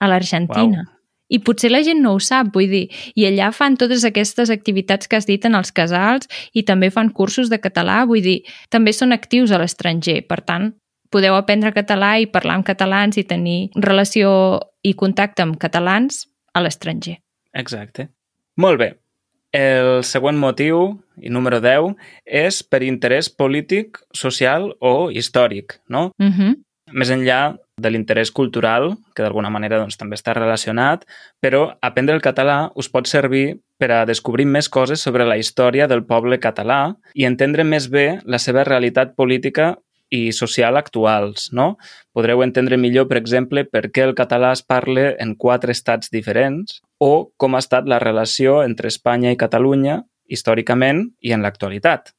a 0.00 0.08
l'Argentina. 0.08 0.86
Wow. 0.86 0.98
I 1.32 1.38
potser 1.44 1.70
la 1.72 1.80
gent 1.84 2.00
no 2.04 2.14
ho 2.16 2.20
sap, 2.20 2.50
vull 2.52 2.68
dir, 2.72 2.86
i 3.16 3.24
allà 3.28 3.50
fan 3.56 3.76
totes 3.80 4.04
aquestes 4.04 4.52
activitats 4.52 5.08
que 5.08 5.16
has 5.16 5.28
dit 5.28 5.44
en 5.48 5.56
els 5.56 5.72
casals 5.72 6.28
i 6.52 6.64
també 6.68 6.90
fan 6.92 7.12
cursos 7.12 7.48
de 7.52 7.60
català, 7.60 8.02
vull 8.08 8.24
dir, 8.24 8.42
també 8.72 8.92
són 8.96 9.12
actius 9.16 9.52
a 9.52 9.60
l'estranger, 9.60 10.22
per 10.28 10.42
tant, 10.44 10.72
podeu 11.12 11.36
aprendre 11.36 11.72
català 11.76 12.14
i 12.20 12.28
parlar 12.32 12.58
amb 12.60 12.68
catalans 12.68 13.20
i 13.20 13.24
tenir 13.28 13.70
relació 13.76 14.32
i 14.84 14.96
contacte 14.96 15.44
amb 15.44 15.60
catalans 15.60 16.24
a 16.52 16.64
l'estranger. 16.64 17.21
Exacte. 17.52 18.08
Molt 18.56 18.80
bé. 18.80 18.90
El 19.52 20.00
següent 20.08 20.38
motiu, 20.40 20.84
i 21.20 21.28
número 21.28 21.60
10, 21.60 21.92
és 22.24 22.62
per 22.64 22.80
interès 22.86 23.28
polític, 23.28 24.00
social 24.16 24.70
o 24.80 25.10
històric, 25.10 25.80
no? 25.88 26.10
Uh 26.18 26.32
-huh. 26.32 26.54
Més 26.92 27.10
enllà 27.10 27.56
de 27.76 27.90
l'interès 27.90 28.30
cultural, 28.30 28.96
que 29.14 29.22
d'alguna 29.22 29.50
manera 29.50 29.78
doncs, 29.78 29.96
també 29.96 30.16
està 30.16 30.34
relacionat, 30.34 31.04
però 31.40 31.76
aprendre 31.80 32.14
el 32.14 32.22
català 32.22 32.72
us 32.74 32.88
pot 32.88 33.06
servir 33.06 33.60
per 33.78 33.90
a 33.92 34.04
descobrir 34.06 34.46
més 34.46 34.68
coses 34.68 35.00
sobre 35.00 35.24
la 35.24 35.36
història 35.36 35.86
del 35.86 36.04
poble 36.04 36.38
català 36.38 36.94
i 37.14 37.24
entendre 37.24 37.64
més 37.64 37.88
bé 37.88 38.20
la 38.24 38.38
seva 38.38 38.64
realitat 38.64 39.16
política 39.16 39.76
i 40.12 40.30
social 40.36 40.76
actuals. 40.76 41.48
No? 41.52 41.78
Podreu 42.12 42.42
entendre 42.44 42.76
millor, 42.76 43.08
per 43.08 43.16
exemple, 43.16 43.64
per 43.64 43.88
què 43.88 44.04
el 44.04 44.14
català 44.14 44.52
es 44.52 44.62
parla 44.62 45.14
en 45.18 45.34
quatre 45.34 45.72
estats 45.72 46.12
diferents 46.12 46.82
o 47.02 47.34
com 47.36 47.56
ha 47.56 47.62
estat 47.62 47.88
la 47.90 47.98
relació 48.02 48.60
entre 48.62 48.90
Espanya 48.92 49.32
i 49.34 49.38
Catalunya 49.40 50.02
històricament 50.32 51.04
i 51.20 51.34
en 51.34 51.42
l'actualitat, 51.44 52.12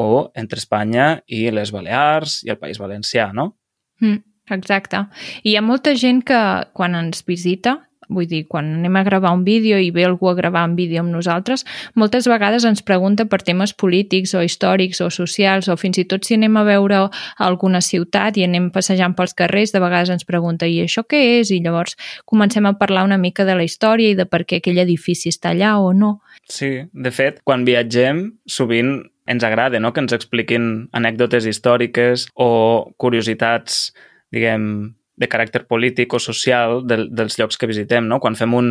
o 0.00 0.32
entre 0.38 0.60
Espanya 0.62 1.06
i 1.28 1.44
les 1.52 1.72
Balears 1.74 2.40
i 2.46 2.52
el 2.54 2.58
País 2.58 2.80
Valencià, 2.80 3.28
no? 3.36 3.52
Mm, 4.00 4.22
exacte. 4.56 5.04
I 5.44 5.52
hi 5.52 5.56
ha 5.58 5.64
molta 5.64 5.94
gent 5.94 6.22
que 6.26 6.40
quan 6.72 6.96
ens 6.98 7.26
visita 7.28 7.76
Vull 8.08 8.26
dir, 8.26 8.42
quan 8.50 8.68
anem 8.78 8.96
a 8.98 9.04
gravar 9.06 9.32
un 9.36 9.44
vídeo 9.44 9.78
i 9.78 9.90
ve 9.94 10.04
algú 10.06 10.30
a 10.30 10.34
gravar 10.34 10.64
un 10.68 10.74
vídeo 10.76 11.02
amb 11.02 11.12
nosaltres, 11.14 11.64
moltes 11.94 12.26
vegades 12.30 12.64
ens 12.68 12.82
pregunta 12.82 13.26
per 13.26 13.42
temes 13.46 13.74
polítics 13.74 14.34
o 14.34 14.42
històrics 14.42 15.00
o 15.04 15.10
socials 15.10 15.68
o 15.68 15.76
fins 15.76 16.00
i 16.02 16.06
tot 16.08 16.26
si 16.26 16.34
anem 16.38 16.56
a 16.56 16.64
veure 16.66 17.04
alguna 17.38 17.80
ciutat 17.80 18.38
i 18.38 18.46
anem 18.46 18.70
passejant 18.74 19.14
pels 19.18 19.36
carrers, 19.38 19.72
de 19.72 19.82
vegades 19.82 20.10
ens 20.14 20.26
pregunta 20.28 20.66
i 20.66 20.80
això 20.82 21.06
què 21.06 21.22
és? 21.38 21.52
I 21.54 21.62
llavors 21.62 21.96
comencem 22.26 22.66
a 22.66 22.74
parlar 22.78 23.06
una 23.06 23.18
mica 23.18 23.46
de 23.48 23.56
la 23.58 23.66
història 23.66 24.12
i 24.12 24.18
de 24.18 24.26
per 24.26 24.44
què 24.44 24.60
aquell 24.60 24.82
edifici 24.82 25.32
està 25.32 25.52
allà 25.52 25.76
o 25.78 25.92
no. 25.92 26.18
Sí, 26.50 26.74
de 26.92 27.14
fet, 27.14 27.40
quan 27.46 27.66
viatgem, 27.68 28.26
sovint 28.46 28.98
ens 29.26 29.44
agrada 29.44 29.80
no? 29.80 29.92
que 29.92 30.02
ens 30.02 30.14
expliquin 30.16 30.88
anècdotes 30.92 31.46
històriques 31.46 32.26
o 32.34 32.50
curiositats, 32.98 33.92
diguem, 34.34 34.94
de 35.16 35.28
caràcter 35.28 35.66
polític 35.68 36.14
o 36.16 36.20
social 36.22 36.80
de, 36.88 37.02
dels 37.12 37.36
llocs 37.38 37.58
que 37.60 37.68
visitem, 37.68 38.06
no? 38.08 38.18
Quan 38.20 38.36
fem 38.38 38.54
un, 38.56 38.68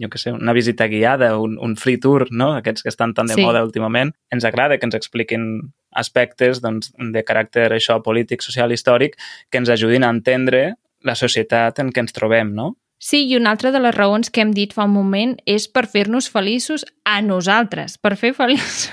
jo 0.00 0.10
què 0.10 0.20
sé, 0.20 0.32
una 0.34 0.54
visita 0.56 0.88
guiada, 0.90 1.34
un, 1.38 1.56
un 1.62 1.76
free 1.80 2.00
tour, 2.02 2.26
no? 2.30 2.52
Aquests 2.58 2.82
que 2.82 2.90
estan 2.90 3.14
tan 3.14 3.30
de 3.30 3.38
sí. 3.38 3.44
moda 3.46 3.64
últimament, 3.64 4.12
ens 4.34 4.46
agrada 4.48 4.78
que 4.78 4.88
ens 4.88 4.98
expliquin 4.98 5.46
aspectes 5.94 6.60
doncs, 6.64 6.90
de 6.98 7.22
caràcter 7.26 7.68
això 7.72 8.00
polític, 8.02 8.42
social, 8.42 8.74
històric, 8.74 9.14
que 9.50 9.62
ens 9.62 9.70
ajudin 9.70 10.04
a 10.04 10.10
entendre 10.10 10.72
la 11.04 11.14
societat 11.14 11.78
en 11.78 11.92
què 11.94 12.02
ens 12.02 12.16
trobem, 12.16 12.50
no? 12.56 12.74
Sí, 13.04 13.26
i 13.28 13.36
una 13.36 13.50
altra 13.52 13.70
de 13.74 13.82
les 13.84 13.94
raons 13.94 14.30
que 14.32 14.40
hem 14.40 14.54
dit 14.56 14.72
fa 14.72 14.86
un 14.88 14.94
moment 14.94 15.34
és 15.50 15.66
per 15.68 15.84
fer-nos 15.92 16.30
feliços 16.32 16.86
a 17.04 17.18
nosaltres, 17.20 17.98
per 18.00 18.14
fer 18.16 18.32
feliços. 18.32 18.88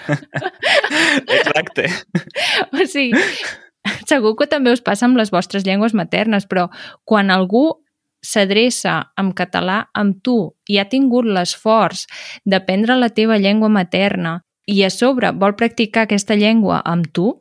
Exacte. 1.37 1.87
o 2.75 2.87
sigui, 2.91 3.21
Segur 4.09 4.35
que 4.39 4.49
també 4.49 4.73
us 4.73 4.83
passa 4.83 5.07
amb 5.07 5.19
les 5.19 5.31
vostres 5.33 5.65
llengües 5.67 5.95
maternes, 5.97 6.47
però 6.47 6.69
quan 7.05 7.31
algú 7.31 7.81
s'adreça 8.21 9.11
en 9.17 9.31
català 9.33 9.87
amb 9.97 10.21
tu 10.21 10.53
i 10.69 10.77
ha 10.77 10.87
tingut 10.89 11.25
l'esforç 11.25 12.05
d'aprendre 12.45 12.97
la 12.99 13.09
teva 13.09 13.39
llengua 13.41 13.69
materna 13.69 14.41
i 14.69 14.83
a 14.85 14.91
sobre 14.93 15.31
vol 15.33 15.57
practicar 15.57 16.05
aquesta 16.05 16.37
llengua 16.37 16.83
amb 16.85 17.09
tu, 17.11 17.33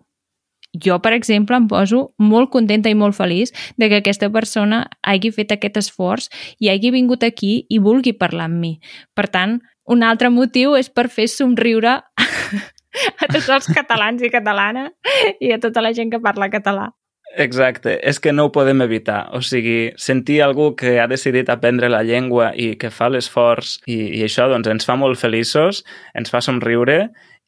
jo, 0.73 1.01
per 1.03 1.13
exemple, 1.13 1.57
em 1.57 1.67
poso 1.69 2.13
molt 2.19 2.51
contenta 2.55 2.91
i 2.91 2.95
molt 2.95 3.17
feliç 3.17 3.51
de 3.77 3.89
que 3.91 3.99
aquesta 4.01 4.31
persona 4.31 4.85
hagi 5.03 5.33
fet 5.35 5.53
aquest 5.53 5.81
esforç 5.83 6.29
i 6.63 6.71
hagi 6.71 6.93
vingut 6.95 7.27
aquí 7.27 7.67
i 7.69 7.81
vulgui 7.83 8.15
parlar 8.15 8.47
amb 8.47 8.61
mi. 8.63 8.73
Per 9.15 9.27
tant, 9.29 9.59
un 9.91 10.05
altre 10.07 10.31
motiu 10.31 10.77
és 10.79 10.89
per 10.89 11.09
fer 11.11 11.27
somriure 11.29 11.99
a 13.23 13.29
tots 13.31 13.49
els 13.49 13.69
catalans 13.75 14.23
i 14.23 14.33
catalanes 14.33 14.93
i 15.41 15.53
a 15.55 15.61
tota 15.63 15.83
la 15.85 15.95
gent 15.97 16.13
que 16.13 16.23
parla 16.23 16.51
català. 16.53 16.91
Exacte, 17.39 17.95
és 18.03 18.19
que 18.19 18.33
no 18.35 18.49
ho 18.49 18.51
podem 18.51 18.83
evitar. 18.83 19.29
O 19.37 19.39
sigui, 19.45 19.93
sentir 20.01 20.41
algú 20.43 20.73
que 20.77 20.97
ha 20.99 21.07
decidit 21.07 21.51
aprendre 21.53 21.89
la 21.89 22.03
llengua 22.03 22.51
i 22.59 22.75
que 22.75 22.91
fa 22.91 23.07
l'esforç 23.09 23.77
i, 23.87 24.01
i 24.19 24.25
això 24.27 24.49
doncs, 24.51 24.67
ens 24.73 24.89
fa 24.89 24.97
molt 24.99 25.21
feliços, 25.21 25.85
ens 26.19 26.33
fa 26.33 26.41
somriure 26.43 27.05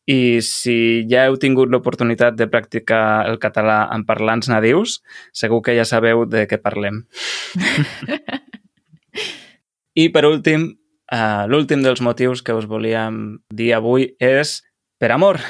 i 0.06 0.38
si 0.42 1.02
ja 1.10 1.26
heu 1.26 1.36
tingut 1.38 1.70
l'oportunitat 1.70 2.38
de 2.38 2.46
practicar 2.50 3.26
el 3.26 3.38
català 3.42 3.84
amb 3.90 4.06
parlants 4.06 4.48
nadius, 4.50 5.00
segur 5.34 5.62
que 5.62 5.74
ja 5.78 5.86
sabeu 5.86 6.24
de 6.26 6.46
què 6.50 6.58
parlem. 6.62 7.04
I 10.02 10.08
per 10.14 10.24
últim, 10.26 10.72
uh, 11.12 11.44
l'últim 11.50 11.82
dels 11.84 12.02
motius 12.02 12.42
que 12.42 12.54
us 12.54 12.70
volíem 12.70 13.42
dir 13.50 13.74
avui 13.76 14.14
és 14.18 14.60
per 15.02 15.10
amor. 15.10 15.40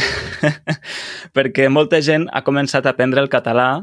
perquè 1.36 1.66
molta 1.68 1.98
gent 2.00 2.24
ha 2.32 2.40
començat 2.46 2.86
a 2.86 2.94
aprendre 2.94 3.20
el 3.20 3.28
català 3.28 3.82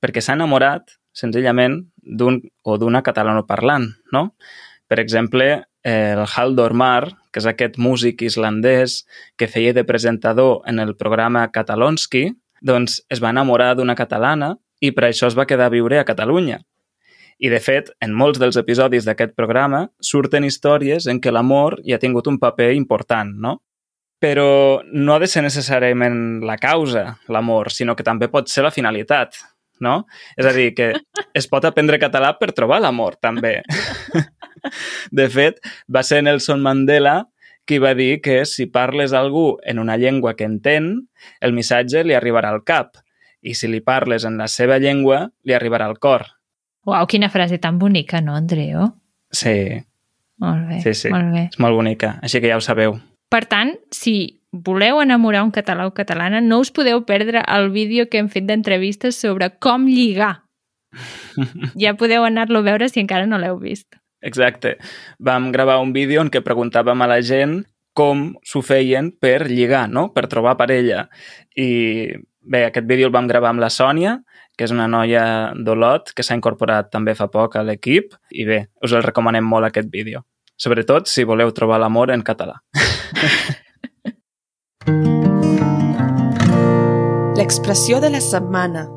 perquè 0.00 0.22
s'ha 0.24 0.38
enamorat 0.38 0.94
senzillament 1.12 1.82
d'un 2.00 2.38
o 2.64 2.78
d'una 2.80 3.02
catalanoparlant, 3.04 3.90
no? 4.14 4.22
Per 4.88 5.00
exemple, 5.02 5.48
el 5.84 6.22
Haldor 6.24 6.72
Mar, 6.72 7.10
que 7.28 7.42
és 7.42 7.50
aquest 7.50 7.76
músic 7.76 8.24
islandès 8.24 9.02
que 9.36 9.50
feia 9.52 9.74
de 9.76 9.84
presentador 9.84 10.62
en 10.70 10.80
el 10.80 10.94
programa 10.96 11.44
Catalonski, 11.52 12.30
doncs 12.64 13.02
es 13.12 13.20
va 13.20 13.34
enamorar 13.36 13.74
d'una 13.76 13.98
catalana 13.98 14.54
i 14.80 14.94
per 14.96 15.10
això 15.10 15.28
es 15.28 15.36
va 15.36 15.44
quedar 15.50 15.68
a 15.68 15.76
viure 15.76 16.00
a 16.00 16.08
Catalunya. 16.08 16.62
I, 17.38 17.52
de 17.52 17.60
fet, 17.60 17.92
en 18.00 18.16
molts 18.16 18.40
dels 18.40 18.56
episodis 18.56 19.04
d'aquest 19.04 19.36
programa 19.36 19.90
surten 20.00 20.46
històries 20.48 21.06
en 21.06 21.20
què 21.20 21.34
l'amor 21.34 21.82
hi 21.84 21.92
ha 21.92 22.00
tingut 22.00 22.26
un 22.32 22.40
paper 22.40 22.72
important, 22.78 23.36
no? 23.36 23.58
Però 24.18 24.80
no 24.90 25.14
ha 25.14 25.20
de 25.22 25.28
ser 25.30 25.44
necessàriament 25.44 26.40
la 26.46 26.58
causa, 26.58 27.12
l'amor, 27.30 27.70
sinó 27.70 27.94
que 27.94 28.06
també 28.06 28.26
pot 28.32 28.50
ser 28.50 28.64
la 28.66 28.74
finalitat, 28.74 29.38
no? 29.80 30.00
És 30.36 30.46
a 30.48 30.52
dir, 30.56 30.72
que 30.74 30.90
es 31.38 31.46
pot 31.46 31.64
aprendre 31.68 32.00
català 32.02 32.32
per 32.38 32.50
trobar 32.56 32.80
l'amor, 32.82 33.18
també. 33.22 33.60
De 35.14 35.28
fet, 35.30 35.60
va 35.86 36.02
ser 36.02 36.24
Nelson 36.26 36.62
Mandela 36.64 37.20
qui 37.68 37.78
va 37.78 37.92
dir 37.94 38.22
que 38.24 38.46
si 38.48 38.64
parles 38.72 39.12
a 39.12 39.20
algú 39.20 39.58
en 39.62 39.78
una 39.78 39.98
llengua 40.00 40.34
que 40.34 40.46
entén, 40.48 41.08
el 41.44 41.52
missatge 41.52 42.00
li 42.02 42.16
arribarà 42.16 42.48
al 42.48 42.62
cap. 42.64 42.96
I 43.44 43.52
si 43.54 43.68
li 43.68 43.82
parles 43.84 44.24
en 44.24 44.38
la 44.40 44.48
seva 44.48 44.78
llengua, 44.80 45.26
li 45.44 45.54
arribarà 45.54 45.86
al 45.86 45.98
cor. 46.00 46.24
Uau, 46.88 47.04
quina 47.06 47.28
frase 47.28 47.58
tan 47.60 47.78
bonica, 47.78 48.22
no, 48.24 48.34
Andreu? 48.34 48.88
Sí. 49.30 49.76
Molt 50.40 50.64
bé, 50.70 50.80
sí, 50.80 50.94
sí. 50.94 51.12
molt 51.12 51.34
bé. 51.34 51.44
És 51.52 51.60
molt 51.60 51.76
bonica, 51.76 52.16
així 52.24 52.40
que 52.40 52.48
ja 52.48 52.56
ho 52.56 52.64
sabeu. 52.64 52.96
Per 53.28 53.44
tant, 53.44 53.74
si 53.92 54.40
voleu 54.52 55.02
enamorar 55.02 55.44
un 55.44 55.52
català 55.52 55.86
o 55.86 55.94
catalana, 55.94 56.40
no 56.40 56.60
us 56.62 56.70
podeu 56.72 57.04
perdre 57.04 57.42
el 57.44 57.70
vídeo 57.70 58.08
que 58.08 58.18
hem 58.18 58.28
fet 58.32 58.46
d'entrevistes 58.48 59.20
sobre 59.20 59.50
com 59.60 59.86
lligar. 59.86 60.44
ja 61.82 61.94
podeu 62.00 62.24
anar-lo 62.24 62.62
a 62.62 62.68
veure 62.70 62.88
si 62.88 63.00
encara 63.00 63.28
no 63.28 63.38
l'heu 63.38 63.58
vist. 63.60 63.98
Exacte. 64.24 64.78
Vam 65.18 65.52
gravar 65.52 65.78
un 65.84 65.92
vídeo 65.92 66.22
en 66.24 66.30
què 66.32 66.42
preguntàvem 66.42 67.04
a 67.04 67.10
la 67.10 67.20
gent 67.22 67.60
com 67.98 68.32
s'ho 68.46 68.62
feien 68.62 69.10
per 69.12 69.48
lligar, 69.50 69.86
no? 69.90 70.08
per 70.14 70.28
trobar 70.30 70.56
parella. 70.58 71.08
I 71.58 72.14
bé, 72.40 72.64
aquest 72.64 72.86
vídeo 72.86 73.10
el 73.10 73.14
vam 73.14 73.28
gravar 73.30 73.52
amb 73.52 73.62
la 73.62 73.70
Sònia, 73.74 74.18
que 74.56 74.66
és 74.66 74.74
una 74.74 74.88
noia 74.90 75.52
d'Olot 75.54 76.14
que 76.14 76.24
s'ha 76.26 76.38
incorporat 76.38 76.90
també 76.94 77.14
fa 77.18 77.28
poc 77.30 77.58
a 77.58 77.64
l'equip 77.66 78.16
i 78.30 78.46
bé, 78.48 78.64
us 78.82 78.94
el 78.94 79.04
recomanem 79.06 79.46
molt 79.46 79.68
aquest 79.68 79.90
vídeo. 79.92 80.24
Sobretot 80.58 81.06
si 81.06 81.22
voleu 81.22 81.52
trobar 81.54 81.78
l'amor 81.78 82.10
en 82.10 82.24
català. 82.26 82.56
L'expressió 87.38 88.00
de 88.02 88.10
la 88.10 88.18
setmana. 88.18 88.88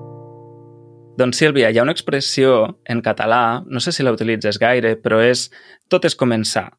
Doncs 1.21 1.37
Sílvia, 1.37 1.69
hi 1.69 1.77
ha 1.77 1.83
una 1.85 1.93
expressió 1.93 2.79
en 2.89 3.03
català, 3.05 3.61
no 3.69 3.79
sé 3.83 3.93
si 3.93 4.01
la 4.01 4.13
utilitzes 4.15 4.57
gaire, 4.57 4.95
però 4.97 5.19
és 5.21 5.51
tot 5.91 6.07
és 6.09 6.17
començar. 6.17 6.71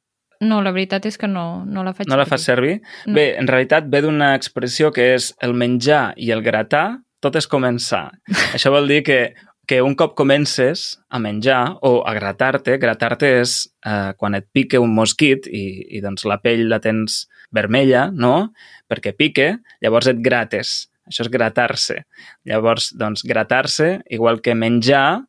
No, 0.43 0.59
la 0.67 0.73
veritat 0.75 1.07
és 1.07 1.15
que 1.21 1.31
no, 1.31 1.63
no 1.63 1.85
la 1.87 1.93
faig 1.95 2.11
No 2.11 2.19
la 2.19 2.27
fas 2.27 2.43
servir? 2.49 2.81
No. 3.07 3.15
Bé, 3.15 3.29
en 3.39 3.47
realitat 3.47 3.87
ve 3.87 4.03
d'una 4.03 4.33
expressió 4.35 4.91
que 4.91 5.13
és 5.15 5.31
el 5.47 5.55
menjar 5.55 6.09
i 6.19 6.33
el 6.35 6.43
gratar, 6.43 6.99
tot 7.23 7.39
és 7.39 7.47
començar. 7.47 8.09
Això 8.57 8.75
vol 8.75 8.91
dir 8.91 9.05
que, 9.07 9.21
que 9.67 9.81
un 9.83 9.95
cop 9.95 10.15
comences 10.19 11.01
a 11.09 11.21
menjar 11.23 11.79
o 11.87 12.03
a 12.07 12.15
gratar-te, 12.15 12.77
gratar-te 12.83 13.29
és 13.41 13.55
eh, 13.87 14.13
quan 14.19 14.35
et 14.35 14.49
pique 14.53 14.81
un 14.83 14.95
mosquit 14.95 15.47
i, 15.47 15.65
i 15.97 16.03
doncs 16.03 16.27
la 16.27 16.41
pell 16.43 16.67
la 16.71 16.81
tens 16.83 17.27
vermella, 17.55 18.09
no? 18.11 18.53
Perquè 18.91 19.15
pique, 19.17 19.53
llavors 19.85 20.11
et 20.11 20.23
grates. 20.25 20.89
Això 21.07 21.25
és 21.27 21.31
gratar-se. 21.31 22.03
Llavors, 22.49 22.93
doncs, 22.99 23.25
gratar-se, 23.27 24.01
igual 24.11 24.41
que 24.43 24.55
menjar, 24.55 25.23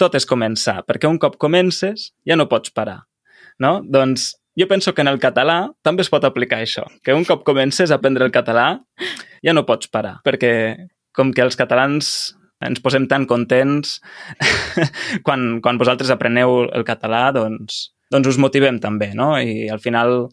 tot 0.00 0.16
és 0.16 0.26
començar, 0.28 0.80
perquè 0.88 1.08
un 1.08 1.18
cop 1.20 1.36
comences 1.40 2.10
ja 2.26 2.36
no 2.36 2.48
pots 2.48 2.72
parar. 2.72 3.02
No? 3.60 3.80
Doncs 3.84 4.32
jo 4.56 4.66
penso 4.68 4.94
que 4.94 5.04
en 5.04 5.10
el 5.12 5.20
català 5.20 5.70
també 5.84 6.04
es 6.04 6.10
pot 6.12 6.24
aplicar 6.24 6.60
això, 6.60 6.86
que 7.04 7.14
un 7.16 7.26
cop 7.28 7.44
comences 7.44 7.90
a 7.90 8.00
aprendre 8.00 8.24
el 8.24 8.32
català 8.32 8.80
ja 9.44 9.54
no 9.56 9.66
pots 9.68 9.92
parar, 9.92 10.18
perquè 10.24 10.52
com 11.16 11.34
que 11.36 11.44
els 11.44 11.58
catalans 11.58 12.32
ens 12.60 12.82
posem 12.84 13.06
tan 13.08 13.26
contents 13.28 13.98
quan, 15.26 15.60
quan 15.64 15.80
vosaltres 15.80 16.12
apreneu 16.12 16.66
el 16.68 16.84
català, 16.88 17.28
doncs, 17.36 17.90
doncs 18.12 18.34
us 18.34 18.40
motivem 18.42 18.80
també, 18.82 19.12
no? 19.16 19.32
I 19.40 19.68
al 19.72 19.80
final 19.82 20.28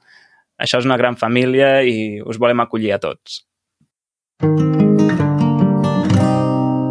això 0.57 0.81
és 0.81 0.87
una 0.89 0.97
gran 0.97 1.15
família 1.15 1.81
i 1.85 2.19
us 2.25 2.39
volem 2.41 2.63
acollir 2.63 2.95
a 2.95 3.01
tots. 3.01 3.43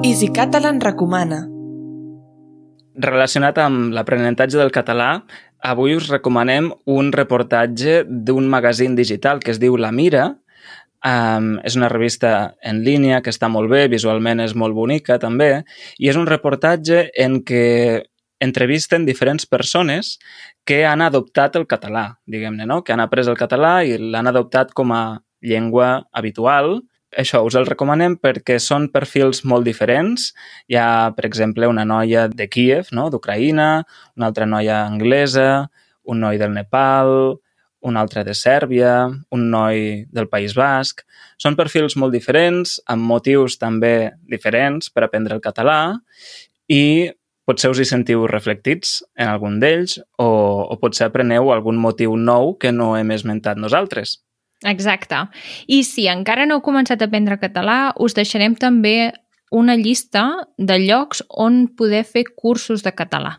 Easy 0.07 0.31
Catalan 0.31 0.79
recomana. 0.81 1.43
Relacionat 2.97 3.59
amb 3.61 3.93
l'aprenentatge 3.93 4.57
del 4.57 4.71
català, 4.73 5.11
avui 5.61 5.97
us 5.99 6.07
recomanem 6.09 6.71
un 6.87 7.11
reportatge 7.13 8.05
d'un 8.07 8.47
magazín 8.49 8.95
digital 8.97 9.43
que 9.43 9.51
es 9.53 9.61
diu 9.61 9.77
La 9.77 9.91
Mira. 9.93 10.37
Um, 11.07 11.61
és 11.63 11.77
una 11.79 11.91
revista 11.93 12.57
en 12.67 12.81
línia 12.83 13.21
que 13.23 13.31
està 13.31 13.47
molt 13.53 13.71
bé, 13.71 13.85
visualment 13.93 14.41
és 14.43 14.57
molt 14.59 14.75
bonica 14.75 15.21
també, 15.23 15.63
i 16.03 16.09
és 16.11 16.19
un 16.19 16.27
reportatge 16.27 17.05
en 17.15 17.39
què 17.47 18.03
entrevisten 18.43 19.07
diferents 19.07 19.47
persones 19.47 20.17
que 20.67 20.83
han 20.85 21.05
adoptat 21.05 21.55
el 21.61 21.69
català, 21.71 22.19
diguem-ne, 22.27 22.67
no? 22.67 22.83
que 22.83 22.93
han 22.93 23.05
après 23.05 23.31
el 23.31 23.39
català 23.39 23.79
i 23.87 23.95
l'han 24.01 24.33
adoptat 24.33 24.75
com 24.75 24.91
a 24.93 25.05
llengua 25.47 26.09
habitual 26.11 26.81
això 27.17 27.41
us 27.47 27.55
el 27.57 27.67
recomanem 27.69 28.17
perquè 28.21 28.59
són 28.61 28.91
perfils 28.93 29.43
molt 29.49 29.65
diferents. 29.65 30.33
Hi 30.69 30.77
ha, 30.77 30.89
per 31.17 31.25
exemple, 31.29 31.69
una 31.71 31.87
noia 31.89 32.27
de 32.29 32.49
Kiev, 32.51 32.91
no? 32.93 33.09
d'Ucraïna, 33.11 33.71
una 34.19 34.29
altra 34.29 34.47
noia 34.47 34.83
anglesa, 34.85 35.69
un 36.05 36.21
noi 36.21 36.39
del 36.39 36.53
Nepal, 36.53 37.39
un 37.87 37.97
altre 37.97 38.25
de 38.27 38.35
Sèrbia, 38.35 39.07
un 39.31 39.45
noi 39.51 40.07
del 40.13 40.27
País 40.29 40.57
Basc. 40.59 41.05
Són 41.39 41.57
perfils 41.59 41.97
molt 41.97 42.15
diferents, 42.15 42.81
amb 42.91 43.07
motius 43.07 43.59
també 43.63 44.13
diferents 44.27 44.91
per 44.91 45.07
aprendre 45.07 45.39
el 45.39 45.45
català 45.45 45.79
i 46.67 47.13
potser 47.47 47.71
us 47.71 47.81
hi 47.81 47.87
sentiu 47.87 48.27
reflectits 48.27 48.99
en 49.15 49.31
algun 49.31 49.61
d'ells 49.63 50.01
o, 50.19 50.27
o 50.67 50.79
potser 50.83 51.07
apreneu 51.07 51.53
algun 51.55 51.79
motiu 51.79 52.17
nou 52.19 52.57
que 52.59 52.75
no 52.75 52.97
hem 52.99 53.15
esmentat 53.15 53.61
nosaltres. 53.63 54.19
Exacte. 54.67 55.27
I 55.69 55.85
si 55.87 56.09
encara 56.11 56.47
no 56.47 56.59
heu 56.59 56.67
començat 56.67 57.03
a 57.03 57.07
aprendre 57.07 57.39
català, 57.39 57.93
us 58.03 58.17
deixarem 58.19 58.57
també 58.59 59.13
una 59.55 59.77
llista 59.79 60.27
de 60.59 60.81
llocs 60.83 61.23
on 61.31 61.67
poder 61.79 62.03
fer 62.05 62.25
cursos 62.35 62.83
de 62.83 62.91
català. 62.97 63.37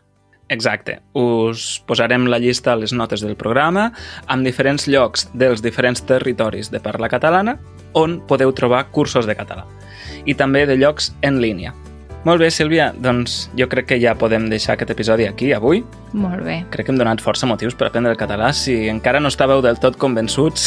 Exacte. 0.48 1.00
Us 1.12 1.82
posarem 1.86 2.26
la 2.26 2.38
llista 2.40 2.72
a 2.72 2.78
les 2.80 2.94
notes 2.96 3.20
del 3.24 3.36
programa 3.36 3.90
amb 4.26 4.46
diferents 4.46 4.88
llocs 4.88 5.28
dels 5.34 5.62
diferents 5.64 6.00
territoris 6.08 6.72
de 6.72 6.80
parla 6.80 7.10
catalana 7.12 7.58
on 7.92 8.18
podeu 8.28 8.52
trobar 8.56 8.86
cursos 8.92 9.28
de 9.28 9.36
català. 9.36 9.66
I 10.24 10.34
també 10.34 10.64
de 10.66 10.78
llocs 10.80 11.12
en 11.22 11.40
línia. 11.42 11.74
Molt 12.26 12.42
bé, 12.42 12.48
Sílvia, 12.50 12.90
doncs 12.98 13.46
jo 13.56 13.68
crec 13.70 13.86
que 13.92 14.00
ja 14.02 14.16
podem 14.18 14.48
deixar 14.50 14.74
aquest 14.74 14.90
episodi 14.90 15.28
aquí 15.28 15.52
avui. 15.54 15.84
Molt 16.12 16.42
bé. 16.44 16.58
Crec 16.72 16.88
que 16.88 16.92
hem 16.92 16.98
donat 16.98 17.22
força 17.22 17.46
motius 17.46 17.76
per 17.78 17.88
aprendre 17.88 18.10
el 18.12 18.18
català. 18.20 18.50
Si 18.52 18.74
encara 18.90 19.22
no 19.22 19.30
estàveu 19.30 19.62
del 19.64 19.78
tot 19.78 19.96
convençuts, 20.00 20.66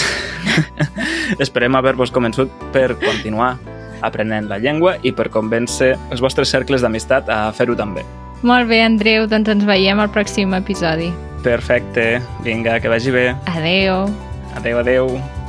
esperem 1.43 1.75
haver-vos 1.75 2.13
convençut 2.15 2.53
per 2.71 2.93
continuar 3.03 3.57
aprenent 4.01 4.49
la 4.49 4.57
llengua 4.57 4.95
i 5.03 5.13
per 5.13 5.29
convèncer 5.29 5.93
els 6.09 6.23
vostres 6.23 6.49
cercles 6.49 6.81
d'amistat 6.81 7.29
a 7.29 7.43
fer-ho 7.53 7.77
també. 7.77 8.05
Molt 8.41 8.69
bé, 8.71 8.81
Andreu, 8.83 9.27
doncs 9.29 9.51
ens 9.53 9.67
veiem 9.67 9.99
al 10.01 10.09
pròxim 10.13 10.55
episodi. 10.57 11.11
Perfecte. 11.45 12.21
Vinga, 12.45 12.79
que 12.81 12.89
vagi 12.89 13.13
bé. 13.13 13.27
Adeu. 13.49 14.07
Adeu, 14.57 14.81
adeu. 14.81 15.40